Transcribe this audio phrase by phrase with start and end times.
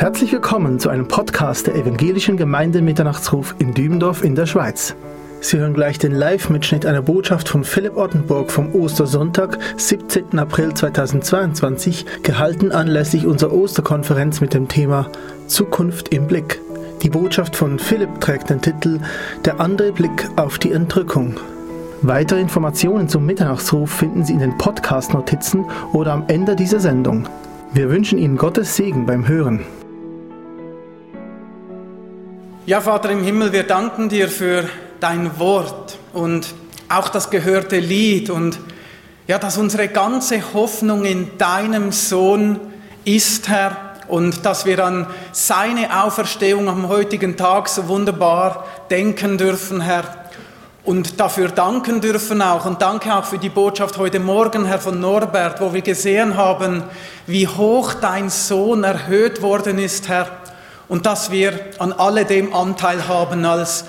[0.00, 4.96] Herzlich willkommen zu einem Podcast der Evangelischen Gemeinde Mitternachtsruf in Dübendorf in der Schweiz.
[5.42, 10.38] Sie hören gleich den Live-Mitschnitt einer Botschaft von Philipp Ottenburg vom Ostersonntag, 17.
[10.38, 15.10] April 2022, gehalten anlässlich unserer Osterkonferenz mit dem Thema
[15.48, 16.62] Zukunft im Blick.
[17.02, 19.00] Die Botschaft von Philipp trägt den Titel
[19.44, 21.34] Der andere Blick auf die Entrückung.
[22.00, 27.28] Weitere Informationen zum Mitternachtsruf finden Sie in den Podcast-Notizen oder am Ende dieser Sendung.
[27.74, 29.60] Wir wünschen Ihnen Gottes Segen beim Hören.
[32.70, 34.68] Ja, Vater im Himmel, wir danken dir für
[35.00, 36.54] dein Wort und
[36.88, 38.60] auch das gehörte Lied und
[39.26, 42.60] ja, dass unsere ganze Hoffnung in deinem Sohn
[43.04, 49.80] ist, Herr, und dass wir an seine Auferstehung am heutigen Tag so wunderbar denken dürfen,
[49.80, 50.04] Herr,
[50.84, 52.66] und dafür danken dürfen auch.
[52.66, 56.84] Und danke auch für die Botschaft heute Morgen, Herr von Norbert, wo wir gesehen haben,
[57.26, 60.39] wie hoch dein Sohn erhöht worden ist, Herr,
[60.90, 63.84] und dass wir an alledem Anteil haben als,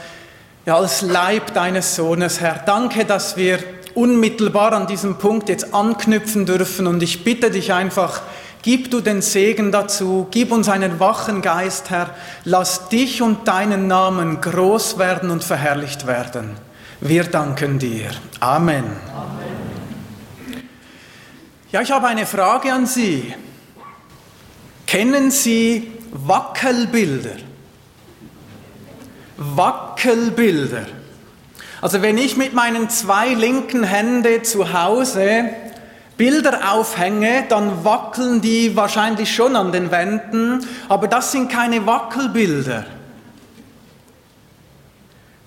[0.66, 2.62] ja, als Leib deines Sohnes, Herr.
[2.66, 3.60] Danke, dass wir
[3.96, 6.88] unmittelbar an diesem Punkt jetzt anknüpfen dürfen.
[6.88, 8.22] Und ich bitte dich einfach,
[8.64, 12.12] Gib du den Segen dazu, gib uns einen wachen Geist, Herr.
[12.46, 16.58] Lass dich und deinen Namen groß werden und verherrlicht werden.
[17.00, 18.12] Wir danken dir.
[18.40, 18.84] Amen.
[19.16, 19.42] Amen.
[21.72, 23.34] Ja, ich habe eine Frage an Sie.
[24.86, 27.38] Kennen Sie Wackelbilder?
[29.38, 30.86] Wackelbilder.
[31.82, 35.50] Also wenn ich mit meinen zwei linken Händen zu Hause
[36.18, 42.86] Bilder aufhänge, dann wackeln die wahrscheinlich schon an den Wänden, aber das sind keine Wackelbilder.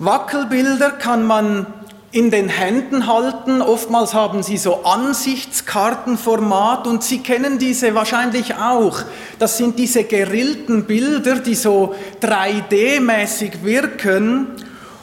[0.00, 1.66] Wackelbilder kann man
[2.14, 3.60] in den Händen halten.
[3.60, 9.00] Oftmals haben sie so Ansichtskartenformat und Sie kennen diese wahrscheinlich auch.
[9.40, 14.46] Das sind diese gerillten Bilder, die so 3D-mäßig wirken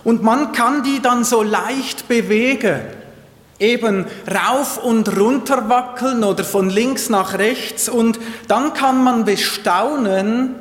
[0.05, 2.79] und man kann die dann so leicht bewegen.
[3.59, 10.55] Eben rauf und runter wackeln oder von links nach rechts und dann kann man bestaunen,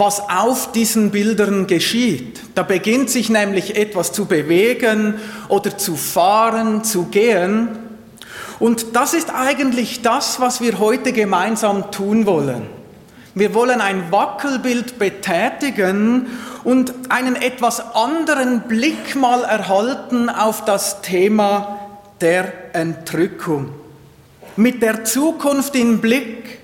[0.00, 2.40] was auf diesen Bildern geschieht.
[2.54, 5.14] Da beginnt sich nämlich etwas zu bewegen
[5.48, 7.68] oder zu fahren, zu gehen.
[8.58, 12.62] Und das ist eigentlich das, was wir heute gemeinsam tun wollen.
[13.34, 16.26] Wir wollen ein Wackelbild betätigen
[16.64, 21.78] und einen etwas anderen Blick mal erhalten auf das Thema
[22.22, 23.68] der Entrückung.
[24.56, 26.59] Mit der Zukunft im Blick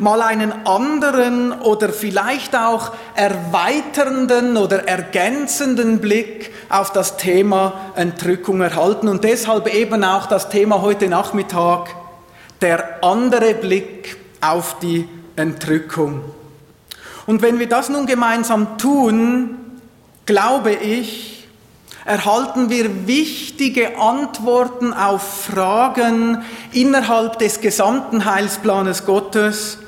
[0.00, 9.08] mal einen anderen oder vielleicht auch erweiternden oder ergänzenden Blick auf das Thema Entrückung erhalten
[9.08, 11.94] und deshalb eben auch das Thema heute Nachmittag,
[12.60, 16.22] der andere Blick auf die Entrückung.
[17.26, 19.56] Und wenn wir das nun gemeinsam tun,
[20.26, 21.46] glaube ich,
[22.04, 29.78] erhalten wir wichtige Antworten auf Fragen innerhalb des gesamten Heilsplanes Gottes,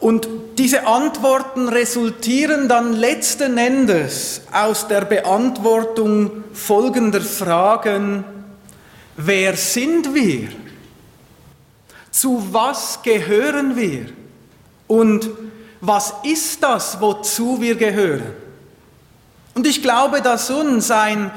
[0.00, 8.24] und diese Antworten resultieren dann letzten Endes aus der Beantwortung folgender Fragen.
[9.16, 10.48] Wer sind wir?
[12.10, 14.06] Zu was gehören wir?
[14.86, 15.30] Und
[15.82, 18.32] was ist das, wozu wir gehören?
[19.54, 21.30] Und ich glaube, dass uns ein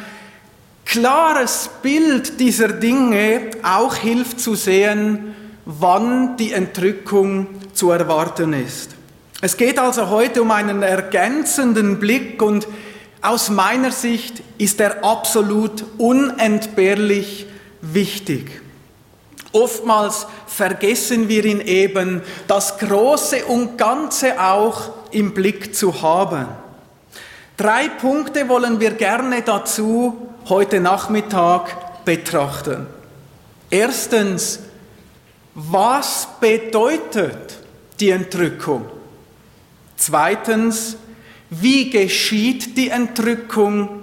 [0.86, 5.36] klares Bild dieser Dinge auch hilft zu sehen,
[5.66, 8.92] wann die Entrückung zu erwarten ist.
[9.42, 12.68] Es geht also heute um einen ergänzenden Blick und
[13.22, 17.46] aus meiner Sicht ist er absolut unentbehrlich
[17.82, 18.62] wichtig.
[19.54, 26.48] Oftmals vergessen wir ihn eben, das Große und Ganze auch im Blick zu haben.
[27.56, 32.88] Drei Punkte wollen wir gerne dazu heute Nachmittag betrachten.
[33.70, 34.60] Erstens,
[35.56, 37.60] was bedeutet
[38.00, 38.86] die Entrückung?
[39.96, 40.98] Zweitens,
[41.50, 44.02] wie geschieht die Entrückung?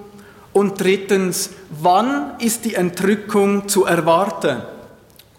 [0.53, 4.63] Und drittens, wann ist die Entrückung zu erwarten?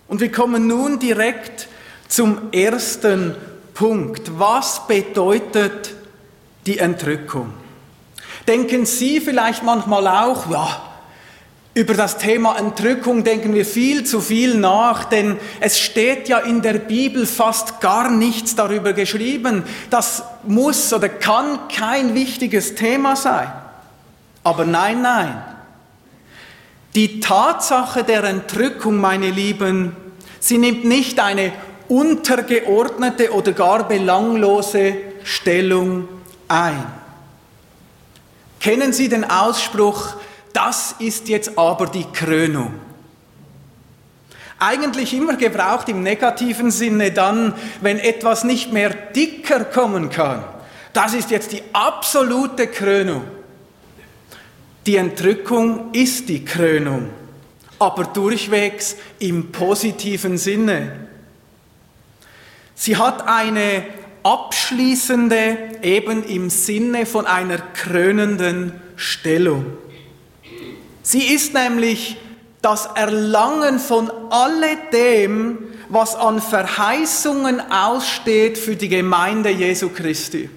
[0.07, 1.67] Und wir kommen nun direkt
[2.07, 3.35] zum ersten
[3.73, 4.37] Punkt.
[4.37, 5.93] Was bedeutet
[6.65, 7.53] die Entrückung?
[8.47, 10.90] Denken Sie vielleicht manchmal auch, ja,
[11.73, 16.62] über das Thema Entrückung denken wir viel zu viel nach, denn es steht ja in
[16.62, 19.63] der Bibel fast gar nichts darüber geschrieben.
[19.89, 23.50] Das muss oder kann kein wichtiges Thema sein.
[24.44, 25.41] Aber nein, nein.
[26.94, 29.95] Die Tatsache der Entrückung, meine Lieben,
[30.41, 31.53] sie nimmt nicht eine
[31.88, 36.09] untergeordnete oder gar belanglose Stellung
[36.50, 36.85] ein.
[38.59, 40.15] Kennen Sie den Ausspruch,
[40.53, 42.74] das ist jetzt aber die Krönung?
[44.59, 50.44] Eigentlich immer gebraucht im negativen Sinne dann, wenn etwas nicht mehr dicker kommen kann.
[50.94, 53.24] Das ist jetzt die absolute Krönung.
[54.86, 57.09] Die Entrückung ist die Krönung,
[57.80, 61.07] aber durchwegs im positiven Sinne.
[62.75, 63.83] Sie hat eine
[64.24, 69.65] abschließende, eben im Sinne von einer krönenden Stellung.
[71.03, 72.18] Sie ist nämlich
[72.62, 75.57] das Erlangen von alledem,
[75.89, 80.50] was an Verheißungen aussteht für die Gemeinde Jesu Christi.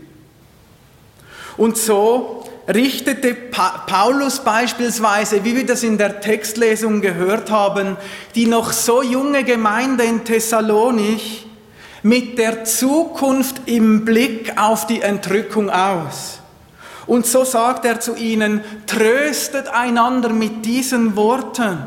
[1.57, 7.97] Und so richtete Paulus beispielsweise, wie wir das in der Textlesung gehört haben,
[8.35, 11.47] die noch so junge Gemeinde in Thessalonich
[12.03, 16.41] mit der Zukunft im Blick auf die Entrückung aus.
[17.07, 21.79] Und so sagt er zu ihnen, tröstet einander mit diesen Worten.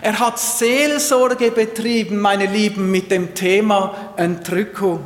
[0.00, 5.04] Er hat Seelsorge betrieben, meine Lieben, mit dem Thema Entrückung.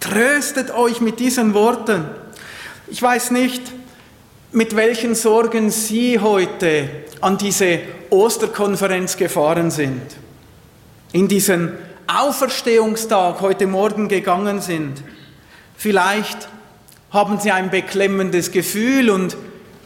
[0.00, 2.04] Tröstet euch mit diesen Worten.
[2.88, 3.62] Ich weiß nicht,
[4.52, 6.88] mit welchen Sorgen Sie heute
[7.20, 10.02] an diese Osterkonferenz gefahren sind.
[11.12, 11.72] In diesen
[12.06, 15.02] Auferstehungstag heute Morgen gegangen sind.
[15.76, 16.48] Vielleicht
[17.10, 19.36] haben sie ein beklemmendes Gefühl und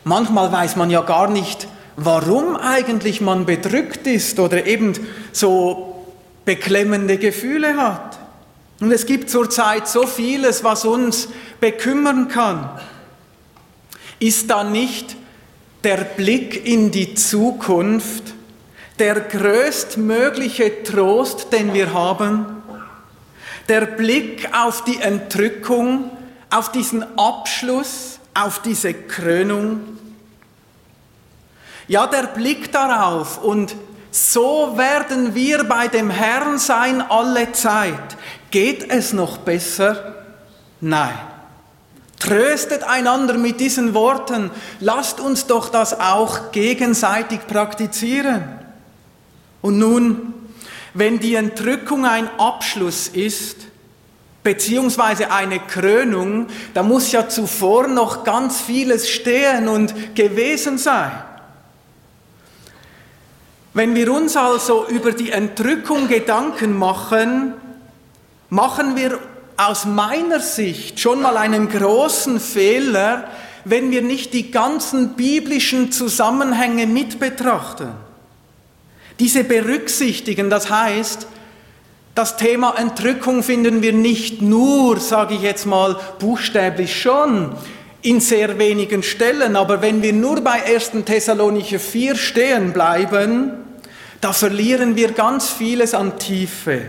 [0.05, 4.95] manchmal weiß man ja gar nicht, warum eigentlich man bedrückt ist oder eben
[5.33, 6.07] so
[6.45, 8.19] beklemmende Gefühle hat.
[8.81, 11.29] Und es gibt zurzeit so vieles, was uns
[11.61, 12.69] bekümmern kann.
[14.19, 15.17] Ist da nicht
[15.85, 18.35] der Blick in die Zukunft
[18.99, 22.47] der größtmögliche Trost, den wir haben,
[23.69, 26.11] der Blick auf die Entrückung,
[26.53, 29.81] auf diesen Abschluss, auf diese Krönung.
[31.89, 33.75] Ja, der Blick darauf und
[34.11, 38.17] so werden wir bei dem Herrn sein alle Zeit.
[38.51, 40.27] Geht es noch besser?
[40.81, 41.19] Nein.
[42.19, 44.51] Tröstet einander mit diesen Worten.
[44.81, 48.45] Lasst uns doch das auch gegenseitig praktizieren.
[49.63, 50.35] Und nun,
[50.93, 53.57] wenn die Entrückung ein Abschluss ist,
[54.43, 61.13] beziehungsweise eine Krönung, da muss ja zuvor noch ganz vieles stehen und gewesen sein.
[63.75, 67.55] Wenn wir uns also über die Entrückung Gedanken machen,
[68.51, 69.19] machen wir
[69.57, 73.29] aus meiner Sicht schon mal einen großen Fehler,
[73.65, 77.89] wenn wir nicht die ganzen biblischen Zusammenhänge mit betrachten.
[79.21, 81.27] Diese berücksichtigen, das heißt,
[82.15, 87.55] das Thema Entrückung finden wir nicht nur, sage ich jetzt mal buchstäblich schon,
[88.03, 91.05] in sehr wenigen Stellen, aber wenn wir nur bei 1.
[91.07, 93.53] Thessalonicher 4 stehen bleiben,
[94.21, 96.83] da verlieren wir ganz vieles an Tiefe.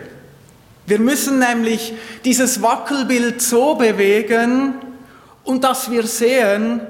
[0.86, 1.94] Wir müssen nämlich
[2.26, 4.74] dieses Wackelbild so bewegen
[5.44, 6.82] und dass wir sehen,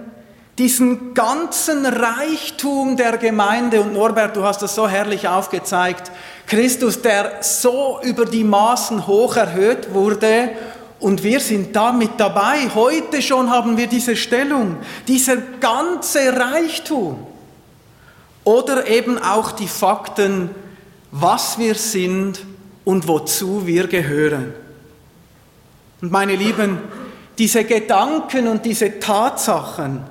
[0.57, 6.11] diesen ganzen Reichtum der Gemeinde, und Norbert, du hast das so herrlich aufgezeigt,
[6.47, 10.49] Christus, der so über die Maßen hoch erhöht wurde,
[11.03, 12.69] und wir sind damit dabei.
[12.73, 17.27] Heute schon haben wir diese Stellung, dieser ganze Reichtum.
[18.45, 20.49] Oder eben auch die Fakten,
[21.11, 22.45] was wir sind
[22.85, 24.53] und wozu wir gehören.
[26.01, 26.79] Und meine Lieben,
[27.37, 30.05] diese Gedanken und diese Tatsachen,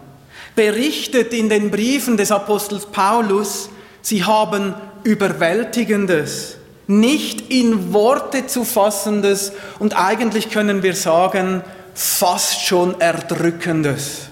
[0.55, 3.71] berichtet in den Briefen des Apostels Paulus,
[4.03, 4.75] sie haben
[5.05, 6.57] Überwältigendes,
[6.87, 11.63] nicht in Worte zu fassendes und eigentlich können wir sagen,
[11.95, 14.29] fast schon Erdrückendes.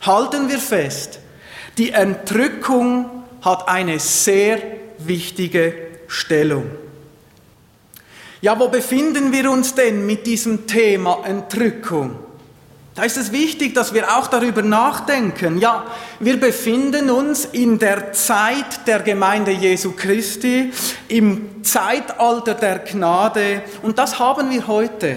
[0.00, 1.20] Halten wir fest,
[1.78, 4.58] die Entrückung hat eine sehr
[4.98, 5.74] wichtige
[6.06, 6.70] Stellung.
[8.40, 12.18] Ja, wo befinden wir uns denn mit diesem Thema Entrückung?
[12.94, 15.58] Da ist es wichtig, dass wir auch darüber nachdenken.
[15.58, 15.86] Ja,
[16.20, 20.72] wir befinden uns in der Zeit der Gemeinde Jesu Christi,
[21.08, 25.16] im Zeitalter der Gnade und das haben wir heute.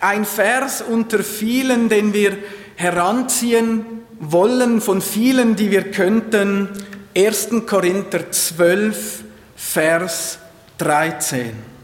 [0.00, 2.38] Ein Vers unter vielen, den wir
[2.76, 3.84] heranziehen
[4.18, 6.68] wollen, von vielen, die wir könnten.
[7.14, 7.48] 1.
[7.66, 9.24] Korinther 12,
[9.56, 10.38] Vers
[10.78, 11.77] 13.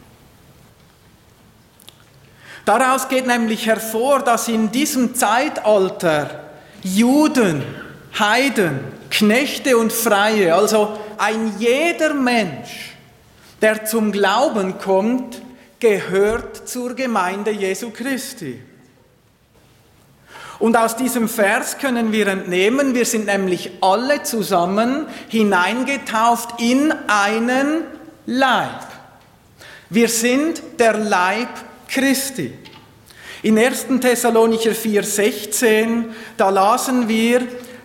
[2.64, 6.44] Daraus geht nämlich hervor, dass in diesem Zeitalter
[6.82, 7.62] Juden,
[8.18, 8.80] Heiden,
[9.10, 12.94] Knechte und Freie, also ein jeder Mensch,
[13.60, 15.42] der zum Glauben kommt,
[15.78, 18.60] gehört zur Gemeinde Jesu Christi.
[20.58, 27.82] Und aus diesem Vers können wir entnehmen, wir sind nämlich alle zusammen hineingetauft in einen
[28.24, 28.86] Leib.
[29.90, 31.48] Wir sind der Leib
[31.88, 32.52] Christi.
[33.42, 33.86] In 1.
[34.00, 37.42] Thessalonicher 4,16, da lasen wir,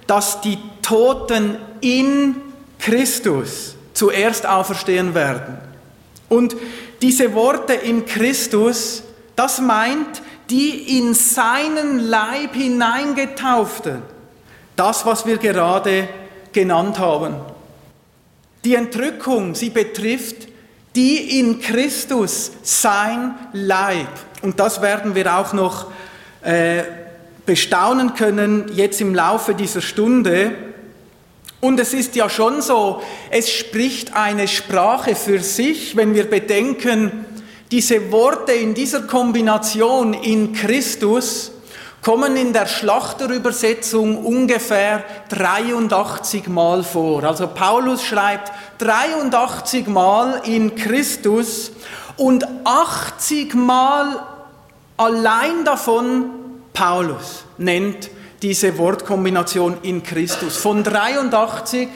[0.07, 2.35] dass die Toten in
[2.79, 5.57] Christus zuerst auferstehen werden.
[6.29, 6.55] Und
[7.01, 9.03] diese Worte in Christus,
[9.35, 14.01] das meint die in seinen Leib hineingetauften.
[14.75, 16.07] Das, was wir gerade
[16.51, 17.35] genannt haben.
[18.63, 20.48] Die Entrückung, sie betrifft
[20.99, 24.09] die in Christus sein Leib.
[24.41, 25.85] Und das werden wir auch noch
[26.41, 26.83] äh,
[27.45, 30.51] bestaunen können jetzt im Laufe dieser Stunde.
[31.61, 33.01] Und es ist ja schon so,
[33.31, 37.25] es spricht eine Sprache für sich, wenn wir bedenken,
[37.71, 41.51] diese Worte in dieser Kombination in Christus
[42.01, 47.23] kommen in der Schlachterübersetzung ungefähr 83 Mal vor.
[47.23, 51.71] Also Paulus schreibt 83 Mal in Christus
[52.15, 54.23] und 80 Mal
[54.97, 56.29] allein davon
[56.73, 58.09] Paulus nennt
[58.41, 60.55] diese Wortkombination in Christus.
[60.57, 61.89] Von 83,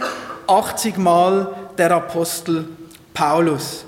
[0.46, 2.68] 80 Mal der Apostel
[3.14, 3.86] Paulus.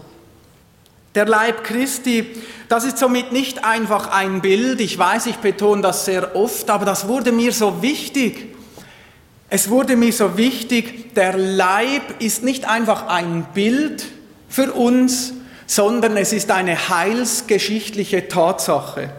[1.16, 4.80] Der Leib Christi, das ist somit nicht einfach ein Bild.
[4.80, 8.55] Ich weiß, ich betone das sehr oft, aber das wurde mir so wichtig.
[9.56, 14.06] Es wurde mir so wichtig, der Leib ist nicht einfach ein Bild
[14.50, 15.32] für uns,
[15.66, 19.12] sondern es ist eine heilsgeschichtliche Tatsache.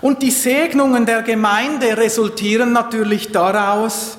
[0.00, 4.16] Und die Segnungen der Gemeinde resultieren natürlich daraus,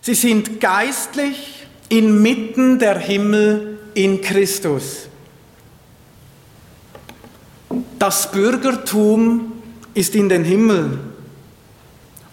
[0.00, 5.06] sie sind geistlich inmitten der Himmel in Christus.
[8.00, 9.52] Das Bürgertum
[9.94, 11.13] ist in den Himmeln.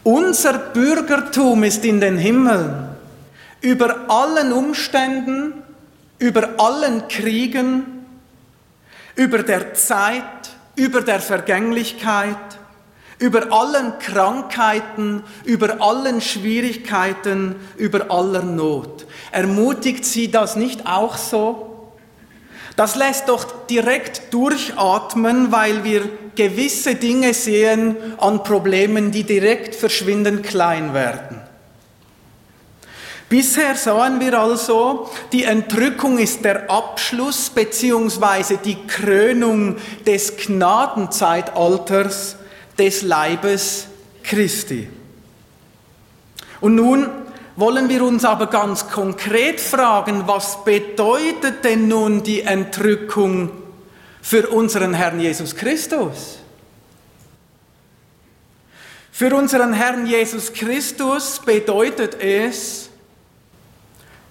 [0.04, 2.90] Unser Bürgertum ist in den Himmeln.
[3.62, 5.54] Über allen Umständen,
[6.18, 8.06] über allen Kriegen,
[9.16, 10.24] über der Zeit,
[10.76, 12.36] über der Vergänglichkeit,
[13.20, 19.06] über allen Krankheiten, über allen Schwierigkeiten, über aller Not.
[19.32, 21.71] Ermutigt Sie das nicht auch so?
[22.76, 30.44] Das lässt doch direkt durchatmen, weil wir gewisse Dinge sehen an Problemen, die direkt verschwindend
[30.44, 31.42] klein werden.
[33.32, 38.58] Bisher sahen wir also, die Entrückung ist der Abschluss bzw.
[38.64, 42.36] die Krönung des Gnadenzeitalters
[42.78, 43.88] des Leibes
[44.24, 44.90] Christi.
[46.60, 47.10] Und nun
[47.56, 53.52] wollen wir uns aber ganz konkret fragen, was bedeutet denn nun die Entrückung
[54.22, 56.38] für unseren Herrn Jesus Christus?
[59.12, 62.90] Für unseren Herrn Jesus Christus bedeutet es,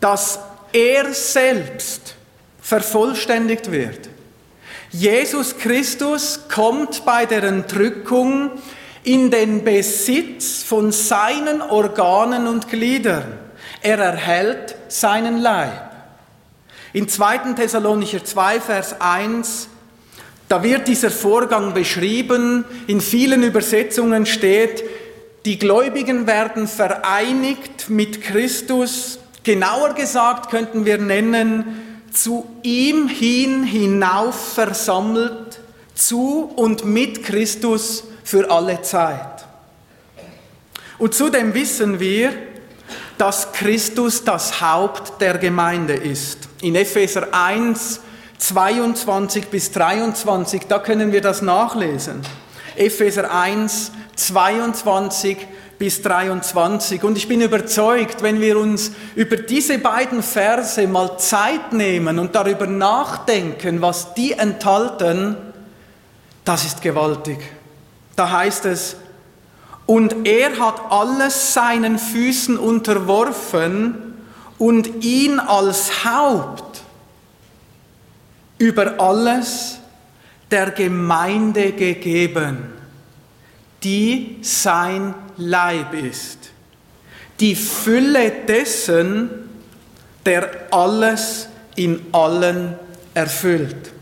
[0.00, 0.38] dass
[0.72, 2.16] er selbst
[2.60, 4.08] vervollständigt wird.
[4.90, 8.50] Jesus Christus kommt bei der Entrückung
[9.04, 13.38] in den Besitz von seinen Organen und Gliedern.
[13.82, 15.90] Er erhält seinen Leib.
[16.92, 17.54] In 2.
[17.54, 19.68] Thessalonicher 2, Vers 1,
[20.48, 22.64] da wird dieser Vorgang beschrieben.
[22.88, 24.82] In vielen Übersetzungen steht,
[25.44, 34.54] die Gläubigen werden vereinigt mit Christus Genauer gesagt könnten wir nennen, zu ihm hin hinauf
[34.54, 35.60] versammelt,
[35.94, 39.46] zu und mit Christus für alle Zeit.
[40.98, 42.32] Und zudem wissen wir,
[43.16, 46.48] dass Christus das Haupt der Gemeinde ist.
[46.62, 48.00] In Epheser 1,
[48.38, 52.22] 22 bis 23, da können wir das nachlesen.
[52.76, 55.36] Epheser 1, 22
[55.78, 57.02] bis 23.
[57.04, 62.34] Und ich bin überzeugt, wenn wir uns über diese beiden Verse mal Zeit nehmen und
[62.34, 65.36] darüber nachdenken, was die enthalten,
[66.44, 67.38] das ist gewaltig.
[68.20, 68.96] Da heißt es,
[69.86, 73.94] und er hat alles seinen Füßen unterworfen
[74.58, 76.82] und ihn als Haupt
[78.58, 79.78] über alles
[80.50, 82.58] der Gemeinde gegeben
[83.82, 86.50] die sein Leib ist.
[87.40, 89.30] Die Fülle dessen,
[90.26, 92.74] der alles in allen
[93.14, 93.92] erfüllt.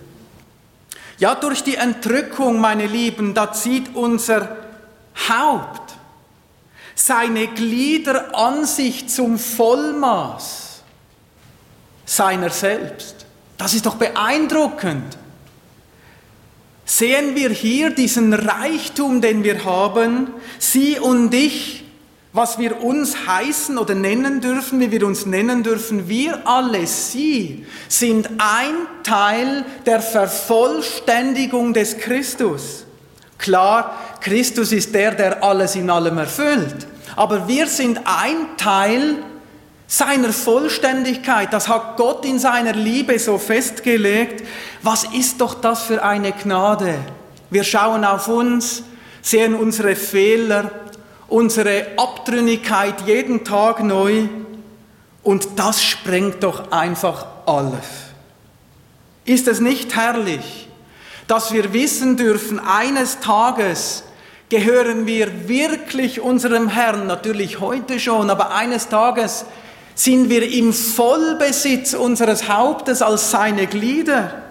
[1.19, 4.57] Ja, durch die Entrückung, meine Lieben, da zieht unser
[5.29, 5.95] Haupt
[6.95, 10.83] seine Glieder an sich zum Vollmaß
[12.05, 13.27] seiner selbst.
[13.57, 15.17] Das ist doch beeindruckend.
[16.85, 21.85] sehen wir hier diesen Reichtum, den wir haben, Sie und ich,
[22.39, 27.67] was wir uns heißen oder nennen dürfen, wie wir uns nennen dürfen, wir alle, Sie,
[27.89, 32.85] sind ein Teil der Vervollständigung des Christus.
[33.39, 39.17] Klar, Christus ist der, der alles in allem erfüllt, aber wir sind ein Teil
[39.89, 41.53] seiner Vollständigkeit.
[41.53, 44.47] Das hat Gott in seiner Liebe so festgelegt.
[44.83, 47.01] Was ist doch das für eine Gnade?
[47.51, 48.85] Wir schauen auf uns,
[49.23, 50.71] sehen unsere Fehler,
[51.29, 54.29] unsere Abtrünnigkeit jeden Tag neu
[55.23, 57.85] und das sprengt doch einfach alles.
[59.25, 60.69] Ist es nicht herrlich,
[61.27, 64.05] dass wir wissen dürfen, eines Tages
[64.49, 69.45] gehören wir wirklich unserem Herrn, natürlich heute schon, aber eines Tages
[69.95, 74.43] sind wir im Vollbesitz unseres Hauptes als seine Glieder.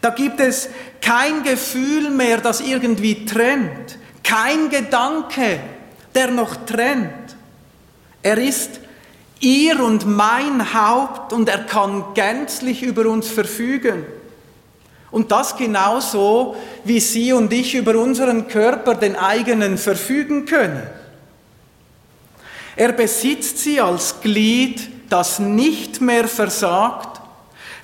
[0.00, 0.68] Da gibt es
[1.00, 5.58] kein Gefühl mehr, das irgendwie trennt, kein Gedanke,
[6.18, 7.36] der noch trennt.
[8.22, 8.80] Er ist
[9.38, 14.04] ihr und mein Haupt und er kann gänzlich über uns verfügen.
[15.12, 20.82] Und das genauso, wie Sie und ich über unseren Körper, den eigenen, verfügen können.
[22.74, 27.20] Er besitzt sie als Glied, das nicht mehr versagt,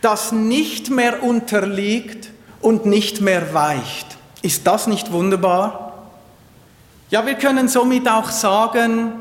[0.03, 4.07] das nicht mehr unterliegt und nicht mehr weicht.
[4.43, 5.84] Ist das nicht wunderbar?
[7.15, 9.13] Ja, wir können somit auch sagen,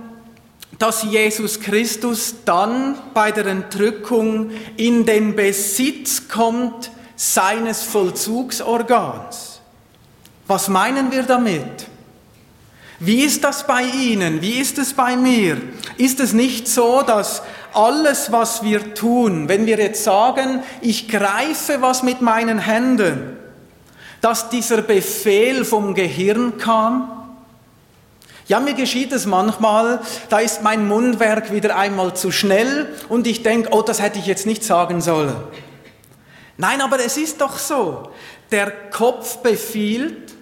[0.80, 9.62] dass Jesus Christus dann bei der Entrückung in den Besitz kommt seines Vollzugsorgans.
[10.48, 11.88] Was meinen wir damit?
[12.98, 14.42] Wie ist das bei Ihnen?
[14.42, 15.62] Wie ist es bei mir?
[16.00, 17.44] Ist es nicht so, dass
[17.76, 23.38] alles, was wir tun, wenn wir jetzt sagen, ich greife was mit meinen Händen,
[24.20, 27.20] dass dieser Befehl vom Gehirn kam?
[28.54, 33.42] Ja, mir geschieht es manchmal, da ist mein Mundwerk wieder einmal zu schnell und ich
[33.42, 35.36] denke, oh, das hätte ich jetzt nicht sagen sollen.
[36.58, 38.12] Nein, aber es ist doch so,
[38.52, 40.36] der Kopf befiehlt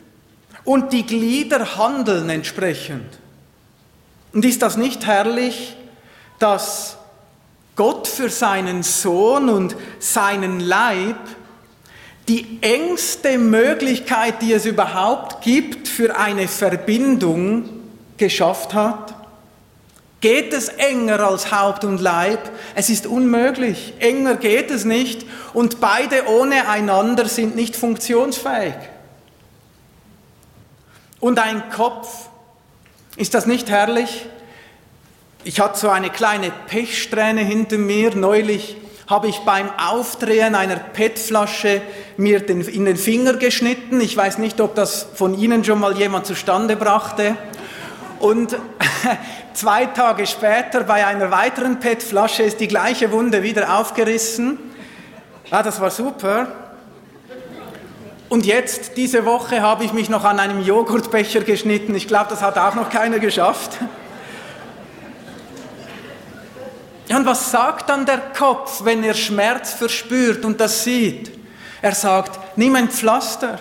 [0.66, 3.18] und die Glieder handeln entsprechend.
[4.34, 5.78] Und ist das nicht herrlich,
[6.38, 6.98] dass
[7.78, 11.16] Gott für seinen Sohn und seinen Leib
[12.28, 17.81] die engste Möglichkeit, die es überhaupt gibt, für eine Verbindung
[18.22, 19.14] geschafft hat?
[20.22, 22.52] Geht es enger als Haupt und Leib?
[22.76, 23.96] Es ist unmöglich.
[24.00, 25.26] Enger geht es nicht.
[25.54, 28.76] Und beide ohne einander sind nicht funktionsfähig
[31.22, 32.28] und ein Kopf.
[33.16, 34.26] Ist das nicht herrlich?
[35.44, 38.14] Ich hatte so eine kleine Pechsträhne hinter mir.
[38.16, 38.76] Neulich
[39.08, 41.82] habe ich beim Aufdrehen einer PET-Flasche
[42.18, 44.02] mir den, in den Finger geschnitten.
[44.02, 47.36] Ich weiß nicht, ob das von Ihnen schon mal jemand zustande brachte.
[48.22, 48.56] Und
[49.56, 54.60] zwei Tage später bei einer weiteren PET-Flasche ist die gleiche Wunde wieder aufgerissen.
[55.50, 56.48] Ah, das war super.
[58.30, 61.96] Und jetzt, diese Woche, habe ich mich noch an einem Joghurtbecher geschnitten.
[61.96, 63.80] Ich glaube, das hat auch noch keiner geschafft.
[67.08, 71.32] Ja, und was sagt dann der Kopf, wenn er Schmerz verspürt und das sieht?
[71.82, 73.60] Er sagt, nimm ein Pflaster.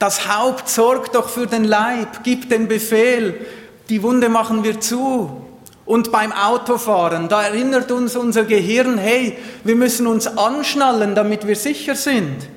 [0.00, 3.46] Das Haupt sorgt doch für den Leib, gib den Befehl,
[3.88, 5.42] die Wunde machen wir zu.
[5.84, 11.54] Und beim Autofahren, da erinnert uns unser Gehirn, hey, wir müssen uns anschnallen, damit wir
[11.54, 12.48] sicher sind.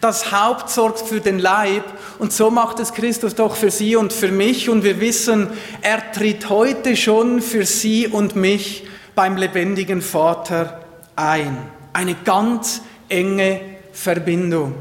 [0.00, 1.84] Das Haupt sorgt für den Leib
[2.18, 5.48] und so macht es Christus doch für Sie und für mich und wir wissen,
[5.82, 10.80] er tritt heute schon für Sie und mich beim lebendigen Vater
[11.16, 11.58] ein.
[11.92, 13.60] Eine ganz enge
[13.92, 14.74] Verbindung.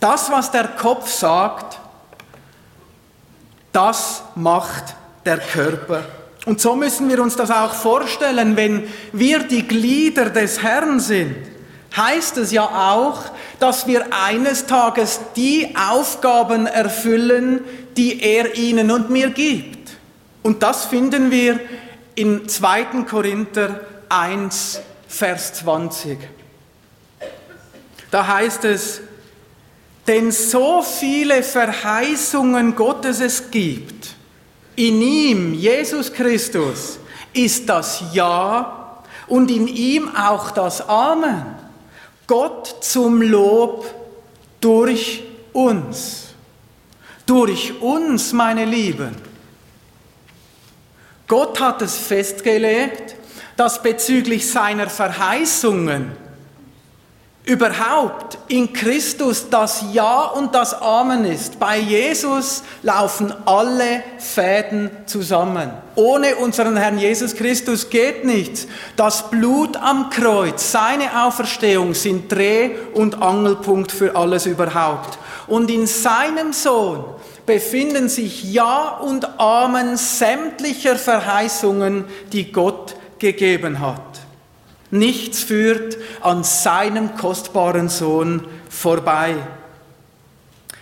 [0.00, 1.79] Das, was der Kopf sagt,
[3.72, 6.04] das macht der Körper.
[6.46, 11.36] Und so müssen wir uns das auch vorstellen, wenn wir die Glieder des Herrn sind
[11.96, 13.22] heißt es ja auch,
[13.58, 17.60] dass wir eines Tages die Aufgaben erfüllen,
[17.96, 19.90] die er ihnen und mir gibt.
[20.42, 21.60] Und das finden wir
[22.14, 22.84] in 2.
[23.08, 26.18] Korinther 1, Vers 20.
[28.10, 29.02] Da heißt es,
[30.10, 34.08] denn so viele Verheißungen Gottes es gibt,
[34.74, 36.98] in ihm, Jesus Christus,
[37.32, 41.54] ist das Ja und in ihm auch das Amen.
[42.26, 43.88] Gott zum Lob
[44.60, 46.30] durch uns.
[47.24, 49.14] Durch uns, meine Lieben.
[51.28, 53.14] Gott hat es festgelegt,
[53.56, 56.10] dass bezüglich seiner Verheißungen
[57.50, 61.58] überhaupt in Christus das Ja und das Amen ist.
[61.58, 65.72] Bei Jesus laufen alle Fäden zusammen.
[65.96, 68.68] Ohne unseren Herrn Jesus Christus geht nichts.
[68.94, 75.18] Das Blut am Kreuz, seine Auferstehung sind Dreh- und Angelpunkt für alles überhaupt.
[75.48, 77.04] Und in seinem Sohn
[77.46, 84.19] befinden sich Ja und Amen sämtlicher Verheißungen, die Gott gegeben hat.
[84.90, 89.36] Nichts führt an seinem kostbaren Sohn vorbei.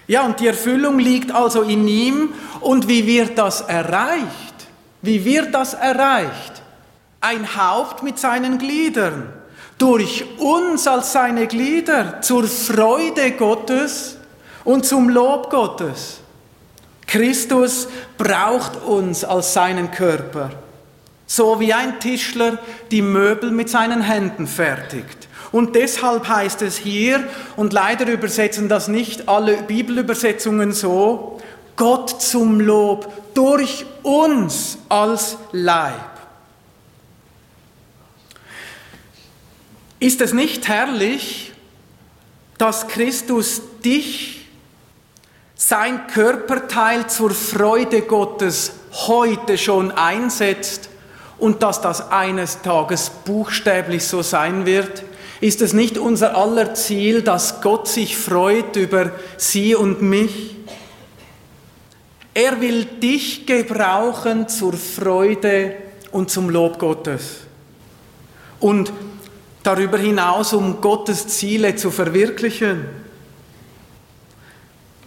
[0.06, 2.32] Ja, und die Erfüllung liegt also in ihm.
[2.60, 4.26] Und wie wird das erreicht?
[5.02, 6.62] Wie wird das erreicht?
[7.20, 9.28] Ein Haupt mit seinen Gliedern.
[9.76, 14.16] Durch uns als seine Glieder zur Freude Gottes
[14.64, 16.20] und zum Lob Gottes.
[17.06, 20.50] Christus braucht uns als seinen Körper.
[21.30, 22.58] So wie ein Tischler
[22.90, 25.28] die Möbel mit seinen Händen fertigt.
[25.52, 27.22] Und deshalb heißt es hier,
[27.56, 31.38] und leider übersetzen das nicht alle Bibelübersetzungen so,
[31.76, 36.10] Gott zum Lob durch uns als Leib.
[40.00, 41.52] Ist es nicht herrlich,
[42.56, 44.48] dass Christus dich,
[45.54, 50.87] sein Körperteil zur Freude Gottes heute schon einsetzt
[51.38, 55.04] und dass das eines Tages buchstäblich so sein wird?
[55.40, 60.56] Ist es nicht unser aller Ziel, dass Gott sich freut über sie und mich?
[62.34, 65.74] Er will dich gebrauchen zur Freude
[66.12, 67.38] und zum Lob Gottes.
[68.60, 68.92] Und
[69.62, 72.86] darüber hinaus, um Gottes Ziele zu verwirklichen.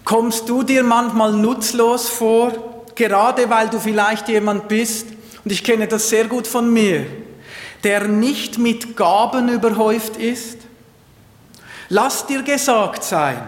[0.05, 2.51] Kommst du dir manchmal nutzlos vor,
[2.95, 5.07] gerade weil du vielleicht jemand bist,
[5.43, 7.05] und ich kenne das sehr gut von mir,
[7.83, 10.59] der nicht mit Gaben überhäuft ist?
[11.89, 13.41] Lass dir gesagt sein,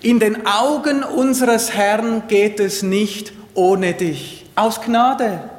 [0.00, 4.46] in den Augen unseres Herrn geht es nicht ohne dich.
[4.56, 5.50] Aus Gnade,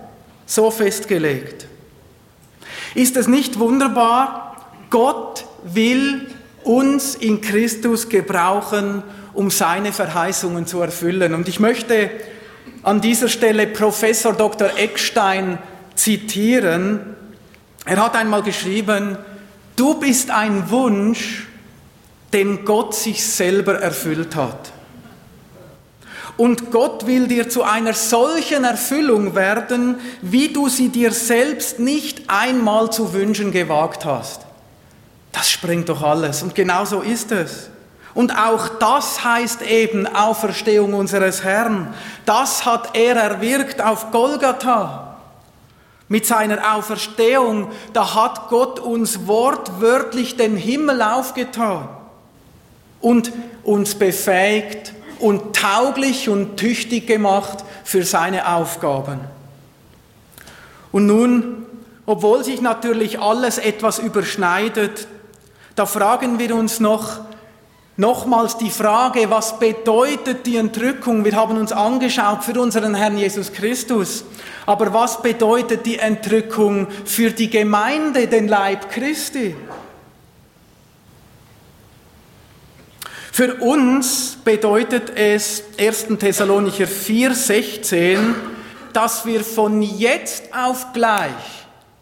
[0.46, 1.68] so festgelegt.
[2.94, 4.68] Ist es nicht wunderbar?
[4.90, 6.28] Gott will
[6.64, 11.34] uns in Christus gebrauchen, um seine Verheißungen zu erfüllen.
[11.34, 12.10] Und ich möchte
[12.84, 14.70] an dieser Stelle Professor Dr.
[14.78, 15.58] Eckstein
[15.96, 17.16] zitieren.
[17.86, 19.18] Er hat einmal geschrieben,
[19.76, 21.48] du bist ein Wunsch,
[22.34, 24.72] den Gott sich selber erfüllt hat.
[26.38, 32.30] Und Gott will dir zu einer solchen Erfüllung werden, wie du sie dir selbst nicht
[32.30, 34.42] einmal zu wünschen gewagt hast.
[35.32, 36.44] Das sprengt doch alles.
[36.44, 37.70] Und genau so ist es.
[38.14, 41.94] Und auch das heißt eben Auferstehung unseres Herrn.
[42.26, 45.05] Das hat er erwirkt auf Golgatha.
[46.08, 51.90] Mit seiner Auferstehung, da hat Gott uns wortwörtlich den Himmel aufgetan
[53.02, 53.32] und
[53.64, 59.20] uns befähigt und tauglich und tüchtig gemacht für seine Aufgaben.
[60.92, 61.66] Und nun,
[62.06, 65.08] obwohl sich natürlich alles etwas überschneidet,
[65.76, 67.20] da fragen wir uns noch,
[67.98, 71.24] Nochmals die Frage, was bedeutet die Entrückung?
[71.24, 74.26] Wir haben uns angeschaut für unseren Herrn Jesus Christus.
[74.66, 79.56] Aber was bedeutet die Entrückung für die Gemeinde, den Leib Christi?
[83.32, 86.08] Für uns bedeutet es 1.
[86.20, 88.18] Thessalonicher 4,16,
[88.92, 91.32] dass wir von jetzt auf gleich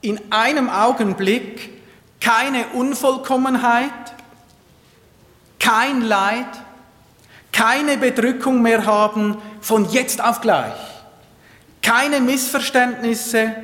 [0.01, 1.71] in einem Augenblick
[2.19, 4.12] keine Unvollkommenheit,
[5.63, 6.45] kein Leid,
[7.53, 10.73] keine Bedrückung mehr haben, von jetzt auf gleich.
[11.81, 13.55] Keine Missverständnisse,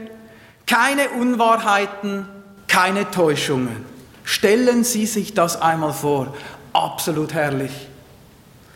[0.66, 2.26] keine Unwahrheiten,
[2.70, 3.86] keine Täuschungen.
[4.24, 6.34] Stellen Sie sich das einmal vor.
[6.72, 7.90] Absolut herrlich.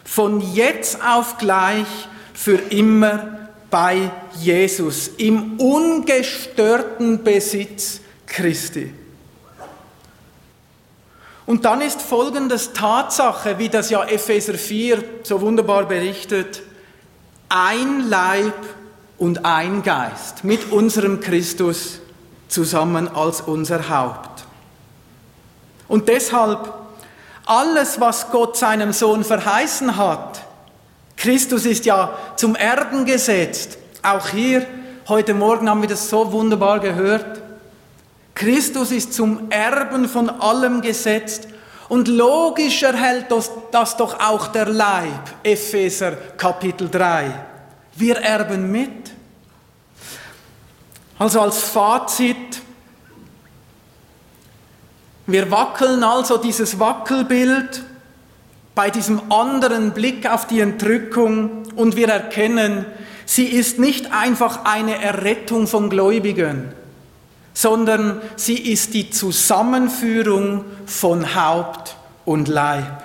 [0.03, 1.87] Von jetzt auf gleich
[2.33, 8.93] für immer bei Jesus, im ungestörten Besitz Christi.
[11.45, 16.61] Und dann ist folgendes Tatsache, wie das ja Epheser 4 so wunderbar berichtet,
[17.49, 18.53] ein Leib
[19.17, 21.99] und ein Geist mit unserem Christus
[22.47, 24.45] zusammen als unser Haupt.
[25.87, 26.73] Und deshalb
[27.45, 30.41] alles, was Gott seinem Sohn verheißen hat,
[31.17, 33.77] Christus ist ja zum Erben gesetzt.
[34.01, 34.65] Auch hier,
[35.07, 37.42] heute Morgen haben wir das so wunderbar gehört.
[38.43, 41.47] Christus ist zum Erben von allem gesetzt
[41.87, 47.31] und logisch erhält das, das doch auch der Leib, Epheser Kapitel 3.
[47.95, 49.11] Wir erben mit.
[51.17, 52.61] Also als Fazit,
[55.25, 57.81] Wir wackeln also dieses Wackelbild
[58.75, 62.85] bei diesem anderen Blick auf die Entrückung und wir erkennen,
[63.25, 66.73] sie ist nicht einfach eine Errettung von Gläubigen,
[67.53, 73.03] sondern sie ist die Zusammenführung von Haupt und Leib.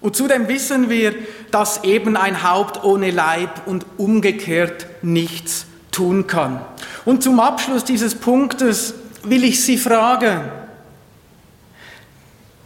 [0.00, 1.14] Und zudem wissen wir,
[1.50, 6.60] dass eben ein Haupt ohne Leib und umgekehrt nichts tun kann.
[7.04, 10.50] Und zum Abschluss dieses Punktes will ich Sie fragen,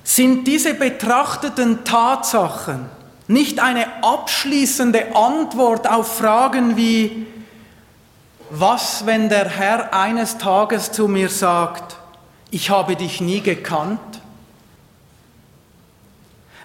[0.03, 2.87] sind diese betrachteten Tatsachen
[3.29, 7.27] nicht eine abschließende Antwort auf Fragen wie,
[8.51, 11.97] was, wenn der Herr eines Tages zu mir sagt,
[12.51, 14.01] ich habe dich nie gekannt?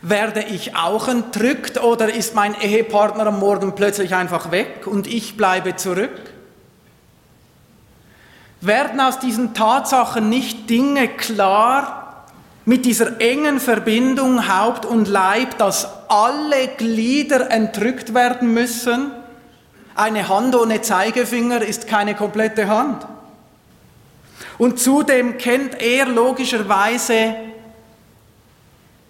[0.02, 5.38] Werde ich auch entrückt oder ist mein Ehepartner am Morgen plötzlich einfach weg und ich
[5.38, 6.32] bleibe zurück?
[8.62, 12.26] Werden aus diesen Tatsachen nicht Dinge klar
[12.66, 19.12] mit dieser engen Verbindung Haupt und Leib, dass alle Glieder entrückt werden müssen?
[19.96, 23.06] Eine Hand ohne Zeigefinger ist keine komplette Hand.
[24.58, 27.36] Und zudem kennt er logischerweise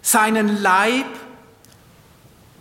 [0.01, 1.05] seinen Leib.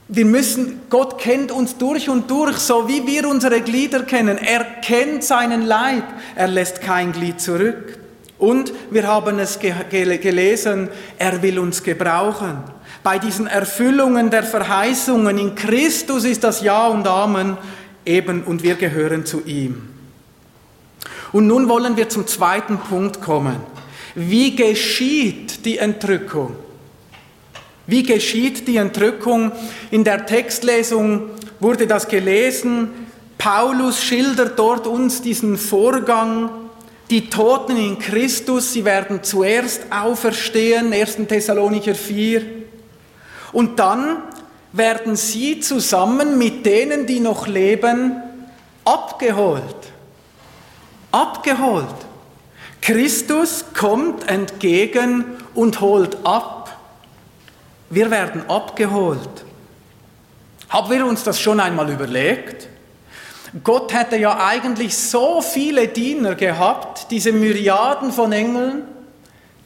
[0.08, 4.38] Wir müssen, Gott kennt uns durch und durch, so wie wir unsere Glieder kennen.
[4.38, 6.02] Er kennt seinen Leib.
[6.34, 7.98] Er lässt kein Glied zurück.
[8.38, 12.58] Und wir haben es gelesen, er will uns gebrauchen.
[13.02, 17.56] Bei diesen Erfüllungen der Verheißungen in Christus ist das Ja und Amen
[18.04, 19.88] eben und wir gehören zu ihm.
[21.32, 23.56] Und nun wollen wir zum zweiten Punkt kommen.
[24.14, 26.56] Wie geschieht die Entrückung?
[27.86, 29.52] Wie geschieht die Entrückung?
[29.90, 32.88] In der Textlesung wurde das gelesen.
[33.38, 36.50] Paulus schildert dort uns diesen Vorgang.
[37.10, 41.16] Die Toten in Christus, sie werden zuerst auferstehen, 1.
[41.26, 42.42] Thessalonicher 4.
[43.52, 44.22] Und dann
[44.72, 48.22] werden sie zusammen mit denen, die noch leben,
[48.84, 49.62] abgeholt.
[51.12, 51.86] Abgeholt.
[52.80, 56.78] Christus kommt entgegen und holt ab.
[57.90, 59.44] Wir werden abgeholt.
[60.68, 62.68] Haben wir uns das schon einmal überlegt?
[63.64, 68.82] Gott hätte ja eigentlich so viele Diener gehabt, diese Myriaden von Engeln,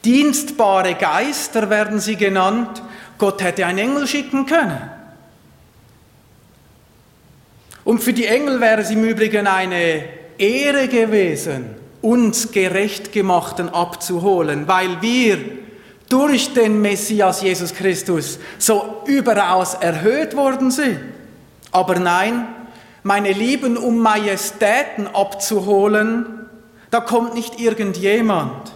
[0.05, 2.83] dienstbare Geister werden sie genannt.
[3.19, 4.94] Gott hätte einen Engel schicken können.
[7.85, 10.05] Und für die Engel wäre es im Übrigen eine
[10.39, 15.39] Ehre gewesen, uns Gerechtgemachten abzuholen, weil wir
[16.09, 21.01] durch den Messias Jesus Christus so überaus erhöht worden sind.
[21.73, 22.47] Aber nein,
[23.03, 26.47] meine Lieben, um Majestäten abzuholen,
[26.91, 28.73] da kommt nicht irgendjemand.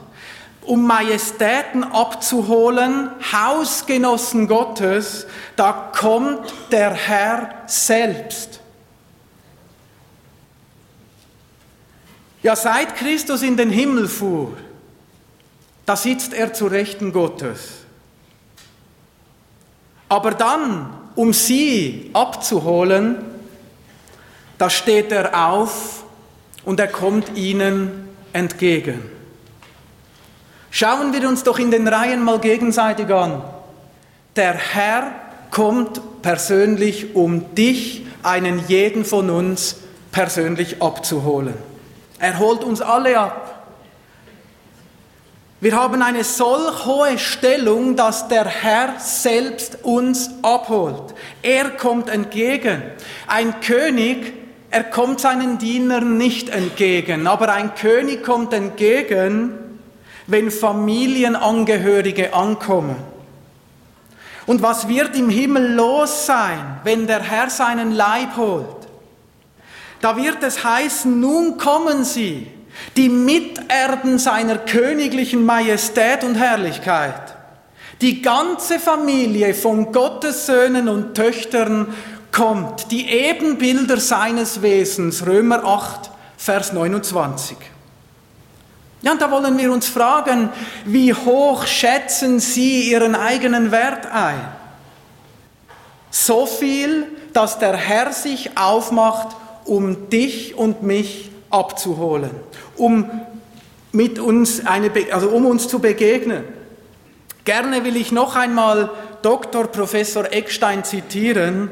[0.63, 8.61] Um Majestäten abzuholen, Hausgenossen Gottes, da kommt der Herr selbst.
[12.43, 14.57] Ja, seit Christus in den Himmel fuhr,
[15.85, 17.79] da sitzt er zu Rechten Gottes.
[20.09, 23.17] Aber dann, um sie abzuholen,
[24.57, 26.05] da steht er auf
[26.65, 29.03] und er kommt ihnen entgegen.
[30.71, 33.43] Schauen wir uns doch in den Reihen mal gegenseitig an.
[34.37, 35.11] Der Herr
[35.51, 39.77] kommt persönlich, um dich, einen jeden von uns,
[40.13, 41.55] persönlich abzuholen.
[42.19, 43.55] Er holt uns alle ab.
[45.61, 51.15] Wir haben eine solch hohe Stellung, dass der Herr selbst uns abholt.
[51.43, 52.83] Er kommt entgegen.
[53.27, 54.35] Ein König,
[54.71, 59.55] er kommt seinen Dienern nicht entgegen, aber ein König kommt entgegen,
[60.29, 62.97] wenn Familienangehörige ankommen.
[64.47, 68.78] Und was wird im Himmel los sein, wenn der Herr seinen Leib holt?
[70.01, 72.47] Da wird es heißen, nun kommen sie,
[72.97, 77.35] die Miterben seiner königlichen Majestät und Herrlichkeit.
[78.01, 81.93] Die ganze Familie von Gottes Söhnen und Töchtern
[82.31, 87.57] kommt, die Ebenbilder seines Wesens, Römer 8, Vers 29.
[89.03, 90.51] Ja, und da wollen wir uns fragen,
[90.85, 94.41] wie hoch schätzen Sie Ihren eigenen Wert ein?
[96.11, 99.37] So viel, dass der Herr sich aufmacht,
[99.69, 102.31] um dich und mich abzuholen
[102.79, 103.11] um
[103.93, 106.45] mit uns eine, also um uns zu begegnen.
[107.45, 108.91] Gerne will ich noch einmal
[109.23, 109.67] Dr.
[109.67, 111.71] Professor Eckstein zitieren.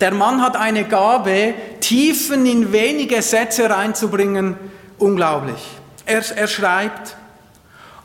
[0.00, 4.56] Der Mann hat eine Gabe, Tiefen in wenige Sätze reinzubringen.
[4.98, 5.60] Unglaublich.
[6.06, 7.16] Er, er schreibt,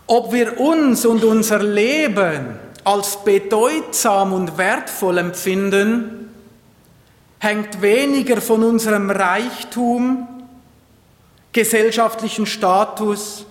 [0.08, 6.23] Ob wir uns und unser Leben als bedeutsam und wertvoll empfinden,
[7.44, 10.28] hängt weniger von unserem Reichtum,
[11.52, 13.46] gesellschaftlichen Status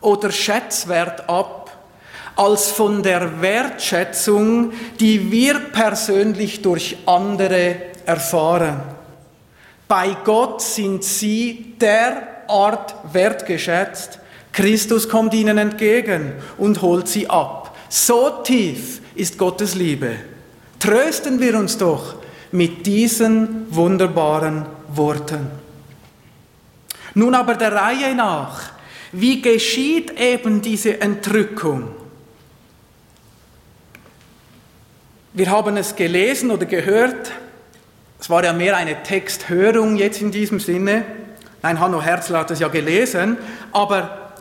[0.00, 1.70] oder Schätzwert ab,
[2.34, 8.82] als von der Wertschätzung, die wir persönlich durch andere erfahren.
[9.86, 14.18] Bei Gott sind sie derart wertgeschätzt,
[14.52, 17.76] Christus kommt ihnen entgegen und holt sie ab.
[17.88, 20.16] So tief ist Gottes Liebe.
[20.80, 22.16] Trösten wir uns doch
[22.52, 25.50] mit diesen wunderbaren Worten.
[27.14, 28.70] Nun aber der Reihe nach,
[29.12, 31.88] wie geschieht eben diese Entrückung?
[35.32, 37.32] Wir haben es gelesen oder gehört,
[38.18, 41.04] es war ja mehr eine Texthörung jetzt in diesem Sinne.
[41.62, 43.36] Nein, Hanno Herzl hat es ja gelesen,
[43.72, 44.32] aber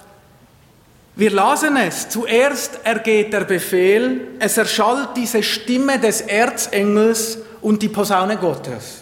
[1.16, 2.10] wir lasen es.
[2.10, 9.02] Zuerst ergeht der Befehl, es erschallt diese Stimme des Erzengels und die Posaune Gottes.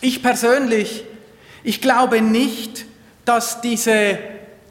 [0.00, 1.04] Ich persönlich,
[1.64, 2.86] ich glaube nicht,
[3.24, 4.16] dass diese,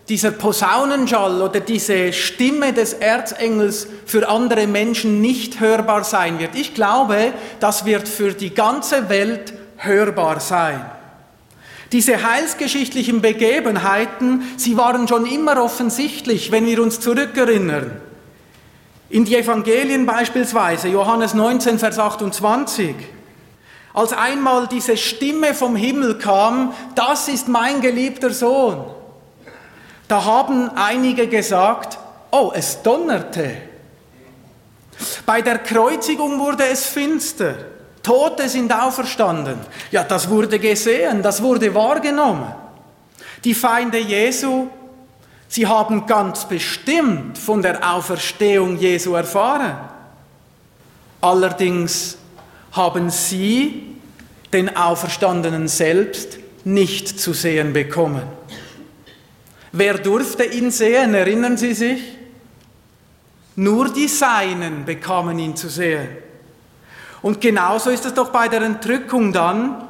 [0.07, 6.55] dieser Posaunenschall oder diese Stimme des Erzengels für andere Menschen nicht hörbar sein wird.
[6.55, 10.79] Ich glaube, das wird für die ganze Welt hörbar sein.
[11.91, 17.99] Diese heilsgeschichtlichen Begebenheiten, sie waren schon immer offensichtlich, wenn wir uns zurückerinnern.
[19.09, 22.95] In die Evangelien beispielsweise, Johannes 19, Vers 28.
[23.93, 28.85] Als einmal diese Stimme vom Himmel kam, das ist mein geliebter Sohn.
[30.07, 31.97] Da haben einige gesagt,
[32.31, 33.57] oh, es donnerte.
[35.25, 37.55] Bei der Kreuzigung wurde es finster.
[38.03, 39.59] Tote sind auferstanden.
[39.91, 42.53] Ja, das wurde gesehen, das wurde wahrgenommen.
[43.43, 44.67] Die Feinde Jesu,
[45.49, 49.77] sie haben ganz bestimmt von der Auferstehung Jesu erfahren.
[51.19, 52.17] Allerdings
[52.71, 53.97] haben sie
[54.53, 58.23] den Auferstandenen selbst nicht zu sehen bekommen.
[59.71, 62.01] Wer durfte ihn sehen, erinnern Sie sich?
[63.55, 66.07] Nur die Seinen bekamen ihn zu sehen.
[67.21, 69.83] Und genauso ist es doch bei der Entrückung dann.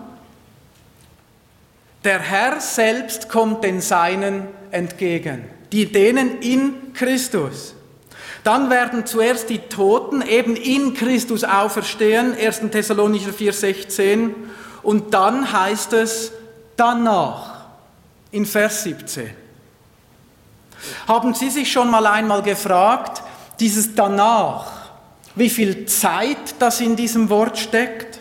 [2.03, 7.75] Der Herr selbst kommt den Seinen entgegen, die denen in Christus.
[8.43, 12.61] Dann werden zuerst die Toten eben in Christus auferstehen, 1.
[12.71, 14.31] Thessalonicher 4,16.
[14.81, 16.31] Und dann heißt es
[16.77, 17.65] danach,
[18.31, 19.29] in Vers 17.
[21.07, 23.21] Haben Sie sich schon mal einmal gefragt,
[23.59, 24.71] dieses danach,
[25.35, 28.19] wie viel Zeit das in diesem Wort steckt?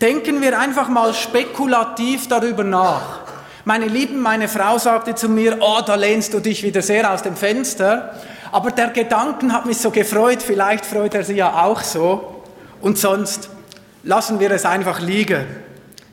[0.00, 3.25] Denken wir einfach mal spekulativ darüber nach.
[3.68, 7.24] Meine Lieben, meine Frau sagte zu mir, oh, da lehnst du dich wieder sehr aus
[7.24, 8.14] dem Fenster.
[8.52, 12.44] Aber der Gedanken hat mich so gefreut, vielleicht freut er sie ja auch so.
[12.80, 13.50] Und sonst
[14.04, 15.44] lassen wir es einfach liegen.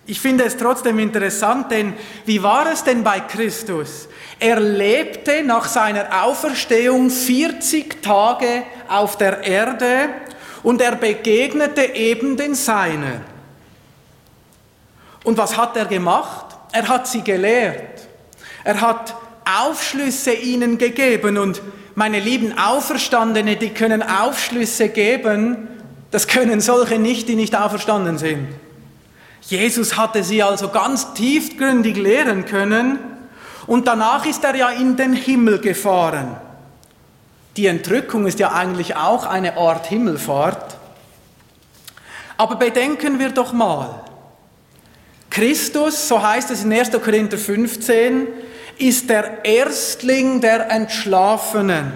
[0.08, 1.94] Ich finde es trotzdem interessant, denn
[2.26, 4.10] wie war es denn bei Christus?
[4.40, 10.10] Er lebte nach seiner Auferstehung 40 Tage auf der Erde
[10.64, 13.22] und er begegnete eben den Seinen.
[15.24, 16.53] Und was hat er gemacht?
[16.74, 18.02] Er hat sie gelehrt.
[18.64, 21.62] Er hat Aufschlüsse ihnen gegeben und
[21.96, 25.68] meine lieben Auferstandene, die können Aufschlüsse geben,
[26.10, 28.48] das können solche nicht, die nicht auferstanden sind.
[29.42, 32.98] Jesus hatte sie also ganz tiefgründig lehren können
[33.68, 36.38] und danach ist er ja in den Himmel gefahren.
[37.56, 40.78] Die Entrückung ist ja eigentlich auch eine Art Himmelfahrt.
[42.36, 44.03] Aber bedenken wir doch mal,
[45.34, 46.92] Christus, so heißt es in 1.
[46.92, 48.28] Korinther 15,
[48.78, 51.92] ist der Erstling der Entschlafenen.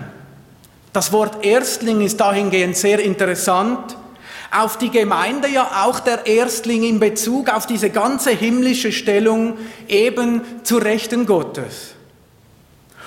[0.92, 3.96] Das Wort Erstling ist dahingehend sehr interessant.
[4.50, 10.42] Auf die Gemeinde ja auch der Erstling in Bezug auf diese ganze himmlische Stellung eben
[10.64, 11.94] zur Rechten Gottes.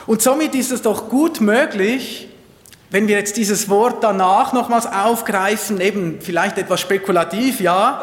[0.07, 2.29] Und somit ist es doch gut möglich,
[2.91, 8.01] wenn wir jetzt dieses Wort danach nochmals aufgreifen, eben vielleicht etwas spekulativ, ja,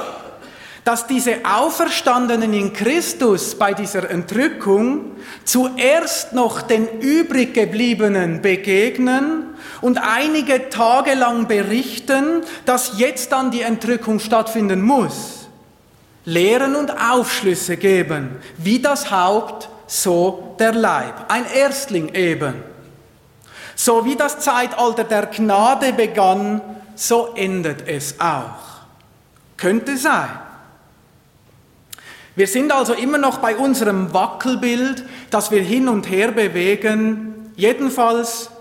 [0.87, 9.47] dass diese Auferstandenen in Christus bei dieser Entrückung zuerst noch den übrig gebliebenen begegnen
[9.81, 15.49] und einige Tage lang berichten, dass jetzt dann die Entrückung stattfinden muss.
[16.23, 21.25] Lehren und Aufschlüsse geben, wie das Haupt, so der Leib.
[21.27, 22.63] Ein Erstling eben.
[23.75, 26.61] So wie das Zeitalter der Gnade begann,
[26.95, 28.85] so endet es auch.
[29.57, 30.46] Könnte sein.
[32.37, 37.51] Wir sind also immer noch bei unserem Wackelbild, das wir hin und her bewegen.
[37.55, 38.51] Jedenfalls,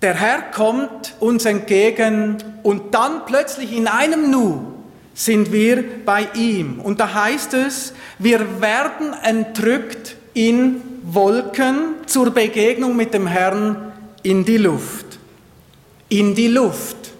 [0.00, 4.74] der Herr kommt uns entgegen und dann plötzlich in einem Nu
[5.12, 6.80] sind wir bei ihm.
[6.80, 14.44] Und da heißt es, wir werden entrückt in Wolken zur Begegnung mit dem Herrn in
[14.44, 15.18] die Luft.
[16.10, 17.10] In die Luft.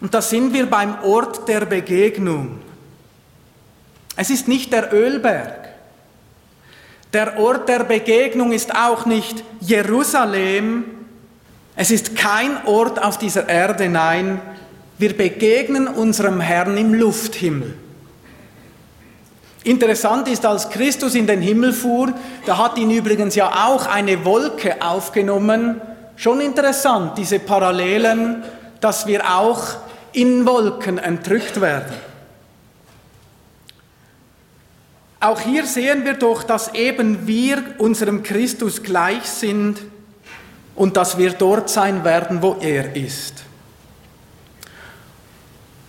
[0.00, 2.66] Und da sind wir beim Ort der Begegnung.
[4.20, 5.68] Es ist nicht der Ölberg.
[7.12, 10.86] Der Ort der Begegnung ist auch nicht Jerusalem.
[11.76, 14.40] Es ist kein Ort auf dieser Erde, nein,
[14.98, 17.76] wir begegnen unserem Herrn im Lufthimmel.
[19.62, 22.12] Interessant ist, als Christus in den Himmel fuhr,
[22.44, 25.80] da hat ihn übrigens ja auch eine Wolke aufgenommen.
[26.16, 28.42] Schon interessant, diese Parallelen,
[28.80, 29.76] dass wir auch
[30.12, 32.07] in Wolken entrückt werden.
[35.20, 39.78] Auch hier sehen wir doch, dass eben wir unserem Christus gleich sind
[40.76, 43.42] und dass wir dort sein werden, wo er ist.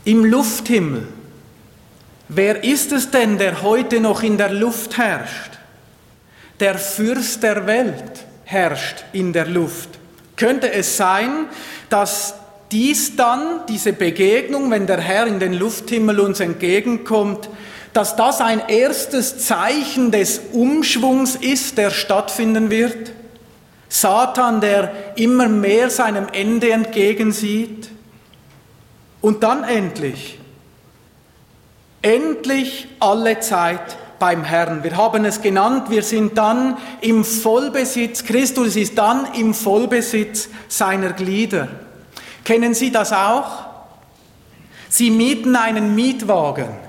[0.03, 1.07] Im Lufthimmel.
[2.27, 5.59] Wer ist es denn, der heute noch in der Luft herrscht?
[6.59, 9.89] Der Fürst der Welt herrscht in der Luft.
[10.35, 11.45] Könnte es sein,
[11.89, 12.33] dass
[12.71, 17.49] dies dann, diese Begegnung, wenn der Herr in den Lufthimmel uns entgegenkommt,
[17.93, 23.11] dass das ein erstes Zeichen des Umschwungs ist, der stattfinden wird?
[23.89, 27.89] Satan, der immer mehr seinem Ende entgegensieht?
[29.21, 30.39] Und dann endlich,
[32.01, 34.83] endlich alle Zeit beim Herrn.
[34.83, 41.13] Wir haben es genannt, wir sind dann im Vollbesitz, Christus ist dann im Vollbesitz seiner
[41.13, 41.67] Glieder.
[42.43, 43.65] Kennen Sie das auch?
[44.89, 46.88] Sie mieten einen Mietwagen.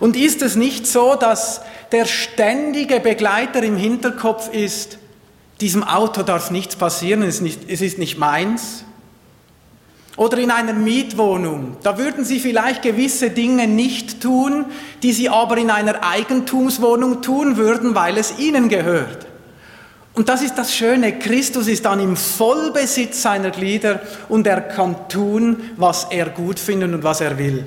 [0.00, 1.60] Und ist es nicht so, dass
[1.92, 4.98] der ständige Begleiter im Hinterkopf ist,
[5.60, 8.84] diesem Auto darf nichts passieren, es ist nicht, es ist nicht meins?
[10.16, 11.76] Oder in einer Mietwohnung.
[11.82, 14.66] Da würden Sie vielleicht gewisse Dinge nicht tun,
[15.02, 19.26] die Sie aber in einer Eigentumswohnung tun würden, weil es Ihnen gehört.
[20.14, 25.08] Und das ist das Schöne, Christus ist dann im Vollbesitz seiner Glieder und er kann
[25.10, 27.66] tun, was er gut findet und was er will.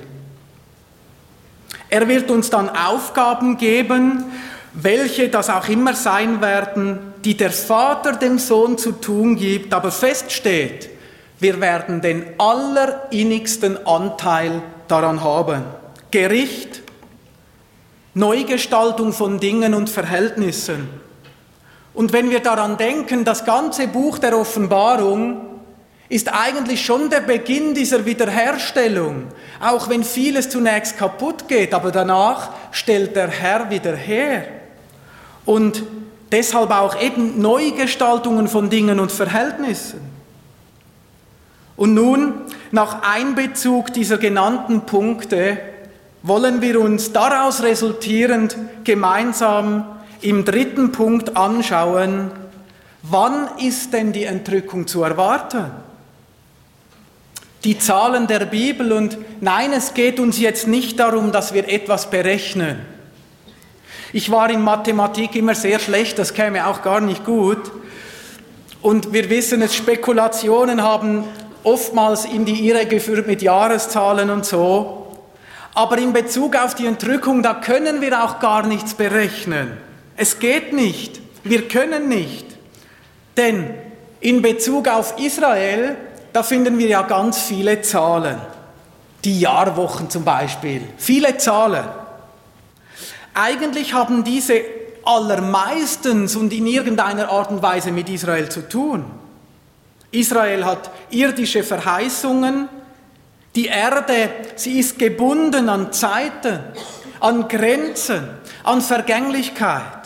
[1.90, 4.24] Er wird uns dann Aufgaben geben,
[4.72, 9.90] welche das auch immer sein werden, die der Vater dem Sohn zu tun gibt, aber
[9.90, 10.88] feststeht,
[11.40, 15.64] wir werden den allerinnigsten Anteil daran haben.
[16.10, 16.82] Gericht,
[18.14, 20.88] Neugestaltung von Dingen und Verhältnissen.
[21.94, 25.49] Und wenn wir daran denken, das ganze Buch der Offenbarung
[26.10, 29.28] ist eigentlich schon der Beginn dieser Wiederherstellung,
[29.60, 34.44] auch wenn vieles zunächst kaputt geht, aber danach stellt der Herr wieder her.
[35.46, 35.84] Und
[36.32, 40.00] deshalb auch eben Neugestaltungen von Dingen und Verhältnissen.
[41.76, 42.34] Und nun,
[42.72, 45.58] nach Einbezug dieser genannten Punkte,
[46.24, 49.86] wollen wir uns daraus resultierend gemeinsam
[50.20, 52.32] im dritten Punkt anschauen,
[53.02, 55.70] wann ist denn die Entrückung zu erwarten?
[57.64, 62.08] Die Zahlen der Bibel und nein, es geht uns jetzt nicht darum, dass wir etwas
[62.08, 62.80] berechnen.
[64.12, 67.70] Ich war in Mathematik immer sehr schlecht, das käme auch gar nicht gut.
[68.82, 71.24] Und wir wissen es, Spekulationen haben
[71.62, 75.18] oftmals in die Irre geführt mit Jahreszahlen und so.
[75.74, 79.76] Aber in Bezug auf die Entrückung, da können wir auch gar nichts berechnen.
[80.16, 81.20] Es geht nicht.
[81.44, 82.46] Wir können nicht.
[83.36, 83.74] Denn
[84.20, 85.96] in Bezug auf Israel,
[86.32, 88.38] da finden wir ja ganz viele Zahlen.
[89.24, 90.82] Die Jahrwochen zum Beispiel.
[90.96, 91.84] Viele Zahlen.
[93.34, 94.60] Eigentlich haben diese
[95.04, 99.04] allermeistens und in irgendeiner Art und Weise mit Israel zu tun.
[100.10, 102.68] Israel hat irdische Verheißungen.
[103.54, 106.60] Die Erde, sie ist gebunden an Zeiten,
[107.20, 108.28] an Grenzen,
[108.64, 109.99] an Vergänglichkeit.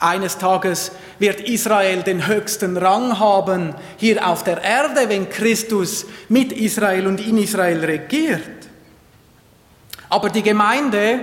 [0.00, 6.52] Eines Tages wird Israel den höchsten Rang haben hier auf der Erde, wenn Christus mit
[6.52, 8.40] Israel und in Israel regiert.
[10.08, 11.20] Aber die Gemeinde,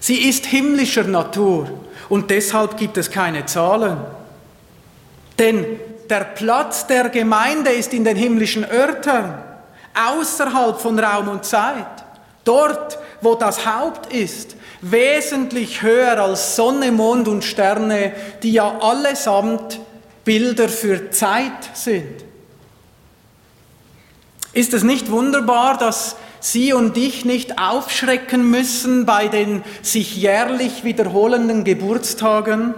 [0.00, 1.68] sie ist himmlischer Natur
[2.08, 3.98] und deshalb gibt es keine Zahlen.
[5.38, 5.66] Denn
[6.08, 9.42] der Platz der Gemeinde ist in den himmlischen Örtern,
[9.94, 12.04] außerhalb von Raum und Zeit.
[12.44, 14.56] Dort, wo das Haupt ist,
[14.90, 18.12] wesentlich höher als Sonne, Mond und Sterne,
[18.42, 19.80] die ja allesamt
[20.24, 22.24] Bilder für Zeit sind.
[24.52, 30.84] Ist es nicht wunderbar, dass Sie und ich nicht aufschrecken müssen bei den sich jährlich
[30.84, 32.74] wiederholenden Geburtstagen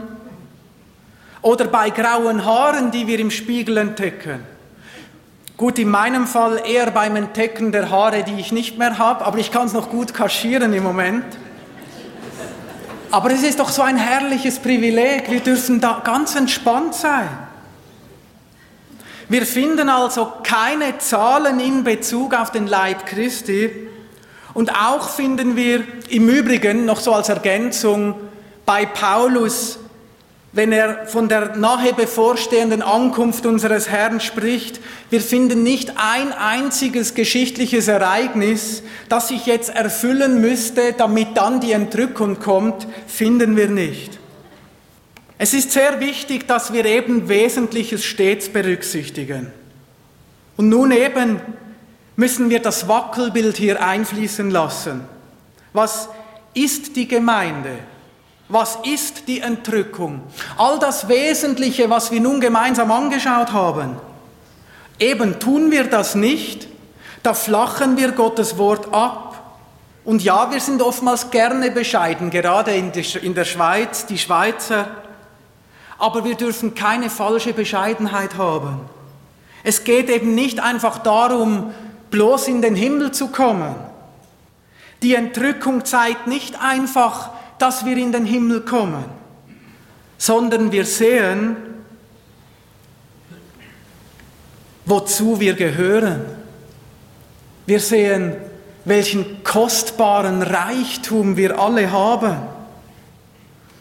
[1.42, 4.40] oder bei grauen Haaren, die wir im Spiegel entdecken.
[5.56, 9.38] Gut, in meinem Fall eher beim Entdecken der Haare, die ich nicht mehr habe, aber
[9.38, 11.24] ich kann es noch gut kaschieren im Moment.
[13.10, 17.28] Aber es ist doch so ein herrliches Privileg, wir dürfen da ganz entspannt sein.
[19.28, 23.70] Wir finden also keine Zahlen in Bezug auf den Leib Christi
[24.54, 28.14] und auch finden wir im Übrigen noch so als Ergänzung
[28.64, 29.78] bei Paulus
[30.52, 34.80] wenn er von der nahe bevorstehenden Ankunft unseres Herrn spricht,
[35.10, 41.72] wir finden nicht ein einziges geschichtliches Ereignis, das sich jetzt erfüllen müsste, damit dann die
[41.72, 44.18] Entrückung kommt, finden wir nicht.
[45.36, 49.52] Es ist sehr wichtig, dass wir eben Wesentliches stets berücksichtigen.
[50.56, 51.40] Und nun eben
[52.16, 55.02] müssen wir das Wackelbild hier einfließen lassen.
[55.72, 56.08] Was
[56.54, 57.78] ist die Gemeinde?
[58.48, 60.22] Was ist die Entrückung?
[60.56, 63.96] All das Wesentliche, was wir nun gemeinsam angeschaut haben.
[64.98, 66.66] Eben tun wir das nicht,
[67.22, 69.58] da flachen wir Gottes Wort ab.
[70.04, 74.88] Und ja, wir sind oftmals gerne bescheiden, gerade in der Schweiz, die Schweizer.
[75.98, 78.80] Aber wir dürfen keine falsche Bescheidenheit haben.
[79.64, 81.74] Es geht eben nicht einfach darum,
[82.10, 83.74] bloß in den Himmel zu kommen.
[85.02, 89.04] Die Entrückung zeigt nicht einfach, dass wir in den Himmel kommen,
[90.16, 91.56] sondern wir sehen,
[94.84, 96.22] wozu wir gehören.
[97.66, 98.36] Wir sehen,
[98.84, 102.36] welchen kostbaren Reichtum wir alle haben.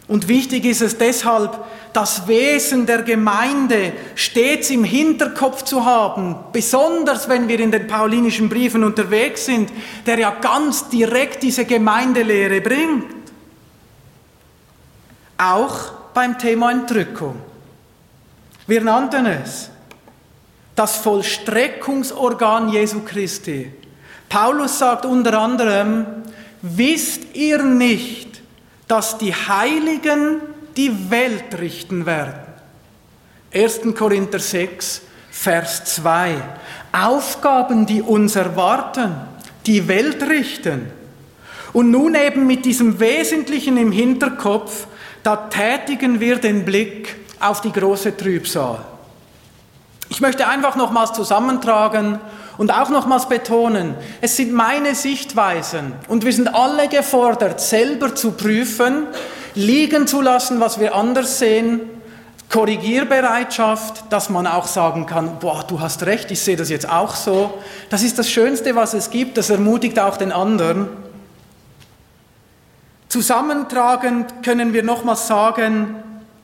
[0.07, 1.57] Und wichtig ist es deshalb,
[1.93, 8.49] das Wesen der Gemeinde stets im Hinterkopf zu haben, besonders wenn wir in den paulinischen
[8.49, 9.71] Briefen unterwegs sind,
[10.05, 13.16] der ja ganz direkt diese Gemeindelehre bringt.
[15.37, 17.41] Auch beim Thema Entrückung.
[18.65, 19.69] Wir nannten es
[20.75, 23.71] das Vollstreckungsorgan Jesu Christi.
[24.29, 26.05] Paulus sagt unter anderem,
[26.61, 28.41] wisst ihr nicht,
[28.87, 30.41] dass die Heiligen
[30.75, 32.47] die Welt richten werden?
[33.53, 33.81] 1.
[33.97, 36.35] Korinther 6, Vers 2.
[36.91, 39.15] Aufgaben, die uns erwarten,
[39.65, 40.91] die Welt richten.
[41.73, 44.87] Und nun eben mit diesem Wesentlichen im Hinterkopf
[45.27, 48.77] da tätigen wir den Blick auf die große Trübsal.
[50.07, 52.19] Ich möchte einfach nochmals zusammentragen
[52.57, 58.31] und auch nochmals betonen, es sind meine Sichtweisen und wir sind alle gefordert, selber zu
[58.31, 59.05] prüfen,
[59.53, 61.81] liegen zu lassen, was wir anders sehen,
[62.49, 67.15] Korrigierbereitschaft, dass man auch sagen kann, boah, du hast recht, ich sehe das jetzt auch
[67.15, 67.55] so.
[67.89, 70.87] Das ist das Schönste, was es gibt, das ermutigt auch den anderen.
[73.09, 75.95] Zusammentragend können wir nochmals sagen,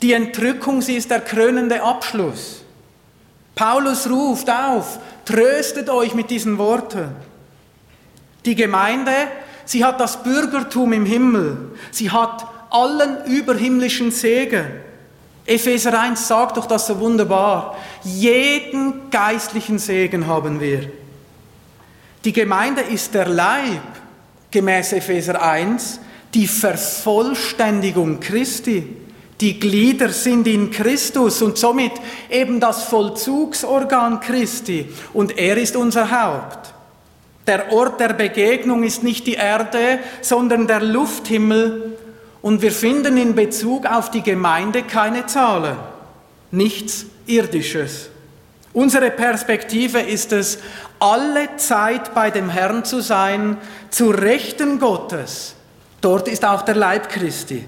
[0.01, 2.64] die Entrückung, sie ist der krönende Abschluss.
[3.55, 7.09] Paulus ruft auf, tröstet euch mit diesen Worten.
[8.45, 9.14] Die Gemeinde,
[9.66, 14.66] sie hat das Bürgertum im Himmel, sie hat allen überhimmlischen Segen.
[15.45, 17.78] Epheser 1 sagt doch das so wunderbar.
[18.03, 20.89] Jeden geistlichen Segen haben wir.
[22.24, 23.82] Die Gemeinde ist der Leib,
[24.49, 25.99] gemäß Epheser 1,
[26.34, 28.88] die Vervollständigung Christi.
[29.39, 31.91] Die Glieder sind in Christus und somit
[32.29, 36.73] eben das Vollzugsorgan Christi und er ist unser Haupt.
[37.45, 41.97] Der Ort der Begegnung ist nicht die Erde, sondern der Lufthimmel
[42.41, 45.75] und wir finden in Bezug auf die Gemeinde keine Zahlen,
[46.51, 48.09] nichts Irdisches.
[48.71, 50.59] Unsere Perspektive ist es,
[50.99, 53.57] alle Zeit bei dem Herrn zu sein,
[53.89, 55.55] zu Rechten Gottes
[56.04, 57.64] Dort ist auch der Leib Christi.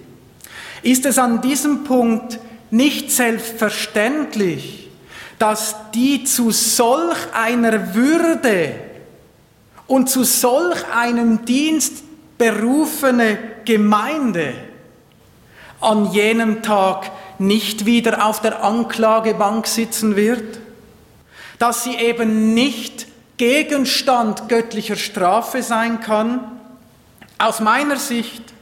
[0.82, 2.38] Ist es an diesem Punkt
[2.70, 4.90] nicht selbstverständlich,
[5.40, 8.76] dass die zu solch einer Würde
[9.88, 12.04] und zu solch einem Dienst
[12.38, 14.54] berufene Gemeinde
[15.80, 20.60] an jenem Tag nicht wieder auf der Anklagebank sitzen wird?
[21.58, 23.08] Dass sie eben nicht
[23.38, 26.52] Gegenstand göttlicher Strafe sein kann?
[27.38, 28.54] Aus meiner Sicht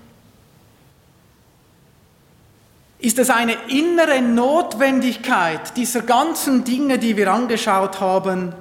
[3.00, 8.54] ist es eine innere Notwendigkeit dieser ganzen Dinge, die wir angeschaut haben,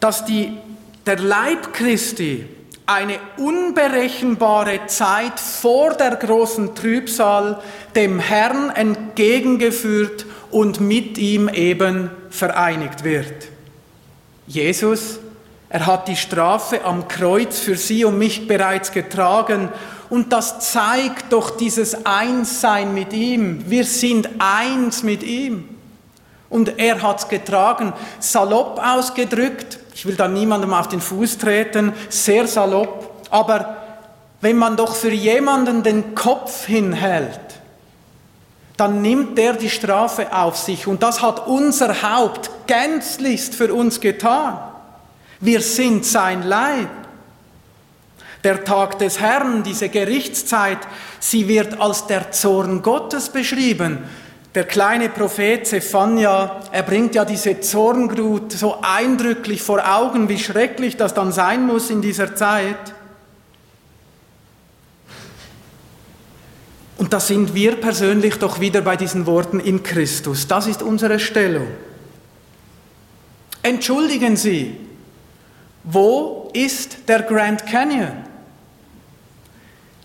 [0.00, 0.56] dass die,
[1.04, 2.48] der Leib Christi
[2.86, 7.62] eine unberechenbare Zeit vor der großen Trübsal
[7.94, 13.48] dem Herrn entgegengeführt und mit ihm eben vereinigt wird.
[14.46, 15.20] Jesus
[15.72, 19.68] Er hat die Strafe am Kreuz für sie und mich bereits getragen.
[20.10, 23.70] Und das zeigt doch dieses Einssein mit ihm.
[23.70, 25.68] Wir sind eins mit ihm.
[26.48, 29.78] Und er hat's getragen, salopp ausgedrückt.
[29.94, 33.28] Ich will da niemandem auf den Fuß treten, sehr salopp.
[33.30, 33.76] Aber
[34.40, 37.38] wenn man doch für jemanden den Kopf hinhält,
[38.76, 40.88] dann nimmt der die Strafe auf sich.
[40.88, 44.58] Und das hat unser Haupt gänzlichst für uns getan.
[45.40, 46.90] Wir sind sein Leib.
[48.44, 50.78] Der Tag des Herrn, diese Gerichtszeit,
[51.18, 53.98] sie wird als der Zorn Gottes beschrieben.
[54.54, 60.96] Der kleine Prophet Zephania, er bringt ja diese Zornglut so eindrücklich vor Augen, wie schrecklich
[60.96, 62.94] das dann sein muss in dieser Zeit.
[66.96, 70.46] Und da sind wir persönlich doch wieder bei diesen Worten in Christus.
[70.48, 71.68] Das ist unsere Stellung.
[73.62, 74.76] Entschuldigen Sie,
[75.84, 78.24] wo ist der Grand Canyon?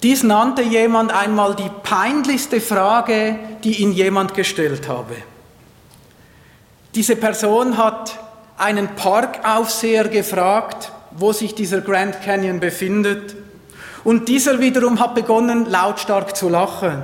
[0.04, 5.16] Dies nannte jemand einmal die peinlichste Frage, die ihn jemand gestellt habe.
[6.94, 8.20] Diese Person hat
[8.58, 13.36] einen Parkaufseher gefragt, wo sich dieser Grand Canyon befindet.
[14.04, 17.04] Und dieser wiederum hat begonnen, lautstark zu lachen.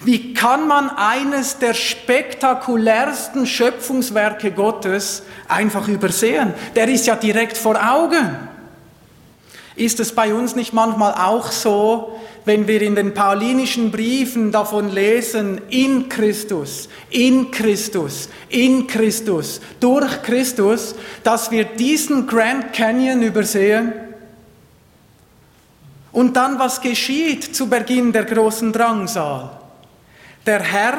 [0.00, 6.54] Wie kann man eines der spektakulärsten Schöpfungswerke Gottes einfach übersehen?
[6.76, 8.36] Der ist ja direkt vor Augen.
[9.74, 14.92] Ist es bei uns nicht manchmal auch so, wenn wir in den paulinischen Briefen davon
[14.92, 23.92] lesen, in Christus, in Christus, in Christus, durch Christus, dass wir diesen Grand Canyon übersehen?
[26.10, 29.57] Und dann, was geschieht zu Beginn der großen Drangsal?
[30.48, 30.98] Der Herr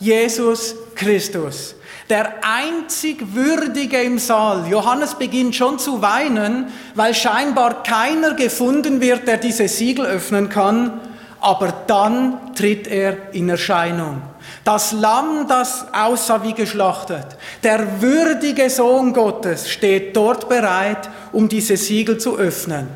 [0.00, 1.76] Jesus Christus,
[2.10, 4.66] der einzig Würdige im Saal.
[4.68, 11.00] Johannes beginnt schon zu weinen, weil scheinbar keiner gefunden wird, der diese Siegel öffnen kann.
[11.40, 14.20] Aber dann tritt er in Erscheinung.
[14.64, 21.76] Das Lamm, das aussah wie geschlachtet, der würdige Sohn Gottes steht dort bereit, um diese
[21.76, 22.88] Siegel zu öffnen.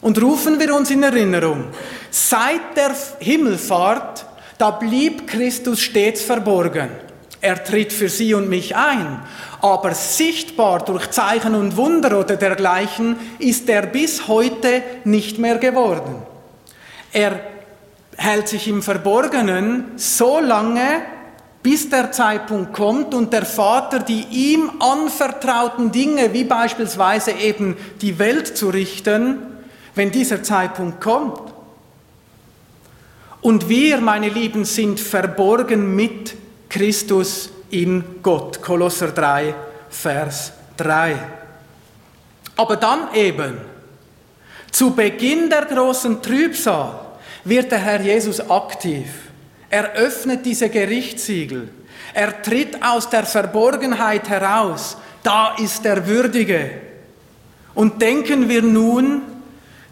[0.00, 1.66] Und rufen wir uns in Erinnerung,
[2.10, 2.90] seit der
[3.20, 4.26] Himmelfahrt,
[4.58, 6.88] da blieb Christus stets verborgen.
[7.40, 9.20] Er tritt für sie und mich ein,
[9.60, 16.22] aber sichtbar durch Zeichen und Wunder oder dergleichen ist er bis heute nicht mehr geworden.
[17.12, 17.40] Er
[18.16, 21.02] hält sich im Verborgenen so lange,
[21.62, 28.18] bis der Zeitpunkt kommt und der Vater die ihm anvertrauten Dinge, wie beispielsweise eben die
[28.18, 29.38] Welt zu richten,
[29.94, 31.43] wenn dieser Zeitpunkt kommt.
[33.44, 36.34] Und wir, meine Lieben, sind verborgen mit
[36.70, 38.62] Christus in Gott.
[38.62, 39.54] Kolosser 3,
[39.90, 41.14] Vers 3.
[42.56, 43.58] Aber dann eben,
[44.72, 46.98] zu Beginn der großen Trübsal,
[47.44, 49.10] wird der Herr Jesus aktiv.
[49.68, 51.68] Er öffnet diese Gerichtssiegel.
[52.14, 54.96] Er tritt aus der Verborgenheit heraus.
[55.22, 56.70] Da ist der Würdige.
[57.74, 59.20] Und denken wir nun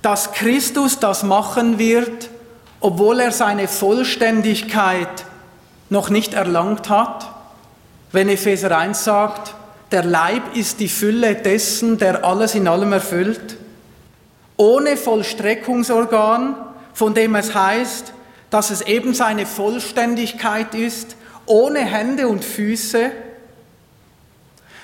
[0.03, 2.29] dass Christus das machen wird,
[2.83, 5.25] obwohl er seine Vollständigkeit
[5.89, 7.31] noch nicht erlangt hat.
[8.11, 9.55] Wenn Epheser 1 sagt,
[9.93, 13.57] der Leib ist die Fülle dessen, der alles in allem erfüllt,
[14.57, 16.57] ohne Vollstreckungsorgan,
[16.93, 18.13] von dem es heißt,
[18.51, 21.17] dass es eben seine Vollständigkeit ist,
[21.47, 23.11] ohne Hände und Füße,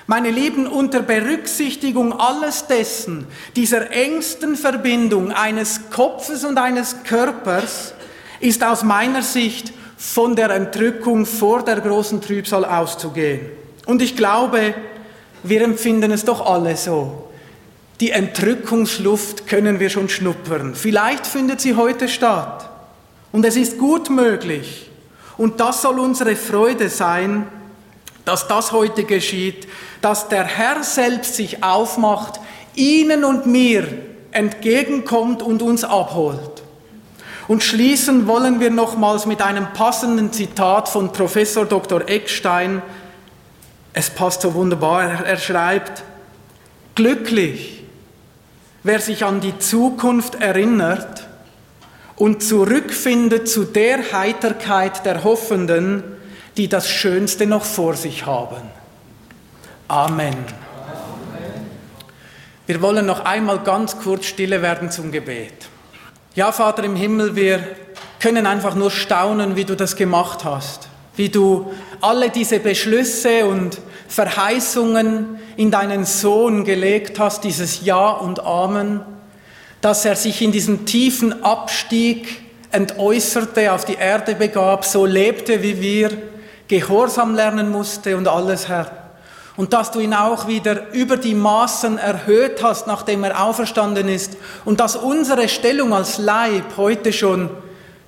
[0.09, 7.93] meine Lieben, unter Berücksichtigung alles dessen, dieser engsten Verbindung eines Kopfes und eines Körpers,
[8.39, 13.51] ist aus meiner Sicht von der Entrückung vor der großen Trübsal auszugehen.
[13.85, 14.73] Und ich glaube,
[15.43, 17.29] wir empfinden es doch alle so.
[17.99, 20.73] Die Entrückungsluft können wir schon schnuppern.
[20.73, 22.67] Vielleicht findet sie heute statt.
[23.31, 24.89] Und es ist gut möglich.
[25.37, 27.45] Und das soll unsere Freude sein,
[28.25, 29.67] dass das heute geschieht,
[30.01, 32.39] dass der Herr selbst sich aufmacht,
[32.75, 33.87] Ihnen und mir
[34.31, 36.63] entgegenkommt und uns abholt.
[37.47, 42.07] Und schließen wollen wir nochmals mit einem passenden Zitat von Professor Dr.
[42.07, 42.83] Eckstein.
[43.91, 45.25] Es passt so wunderbar.
[45.25, 46.03] Er schreibt,
[46.93, 47.83] glücklich,
[48.83, 51.27] wer sich an die Zukunft erinnert
[52.15, 56.03] und zurückfindet zu der Heiterkeit der Hoffenden,
[56.59, 58.61] die das Schönste noch vor sich haben.
[59.87, 60.35] Amen.
[62.67, 65.53] Wir wollen noch einmal ganz kurz stille werden zum Gebet.
[66.35, 67.65] Ja, Vater im Himmel, wir
[68.19, 70.89] können einfach nur staunen, wie du das gemacht hast.
[71.19, 78.39] wie du alle diese Beschlüsse und Verheißungen in deinen Sohn gelegt hast, dieses Ja und
[78.39, 79.01] Amen,
[79.81, 82.41] dass er sich in diesem tiefen Abstieg
[82.71, 86.11] entäußerte, auf die Erde begab, so lebte wie wir,
[86.69, 88.89] Gehorsam lernen musste und alles, Herr.
[89.57, 94.37] Und dass du ihn auch wieder über die Maßen erhöht hast, nachdem er auferstanden ist.
[94.63, 97.49] Und dass unsere Stellung als Leib heute schon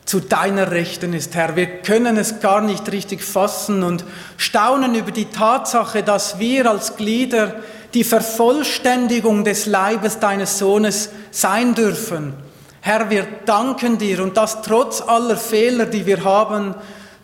[0.06, 1.56] zu deiner Rechten ist, Herr.
[1.56, 4.06] Wir können es gar nicht richtig fassen und
[4.38, 7.56] staunen über die Tatsache, dass wir als Glieder
[7.94, 12.34] die Vervollständigung des Leibes deines Sohnes sein dürfen.
[12.82, 16.76] Herr, wir danken dir und das trotz aller Fehler, die wir haben,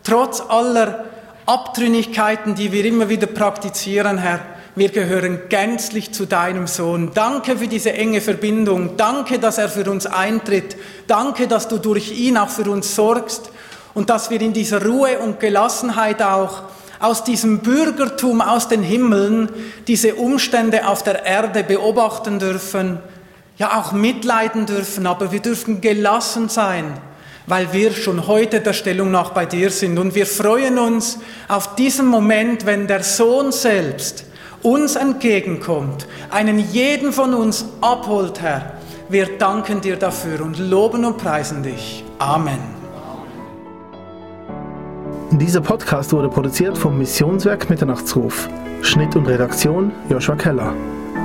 [0.04, 1.04] trotz aller
[1.48, 4.40] Abtrünnigkeiten, die wir immer wieder praktizieren, Herr.
[4.74, 7.12] Wir gehören gänzlich zu deinem Sohn.
[7.14, 8.98] Danke für diese enge Verbindung.
[8.98, 10.76] Danke, dass er für uns eintritt.
[11.06, 13.50] Danke, dass du durch ihn auch für uns sorgst
[13.94, 16.64] und dass wir in dieser Ruhe und Gelassenheit auch
[17.00, 19.48] aus diesem Bürgertum aus den Himmeln
[19.86, 23.00] diese Umstände auf der Erde beobachten dürfen,
[23.56, 26.92] ja auch mitleiden dürfen, aber wir dürfen gelassen sein,
[27.48, 29.98] weil wir schon heute der Stellung nach bei dir sind.
[29.98, 31.18] Und wir freuen uns
[31.48, 34.24] auf diesen Moment, wenn der Sohn selbst
[34.62, 38.74] uns entgegenkommt, einen jeden von uns abholt, Herr.
[39.08, 42.04] Wir danken dir dafür und loben und preisen dich.
[42.18, 42.58] Amen.
[45.30, 48.48] Dieser Podcast wurde produziert vom Missionswerk Mitternachtsruf.
[48.82, 50.74] Schnitt und Redaktion Joshua Keller.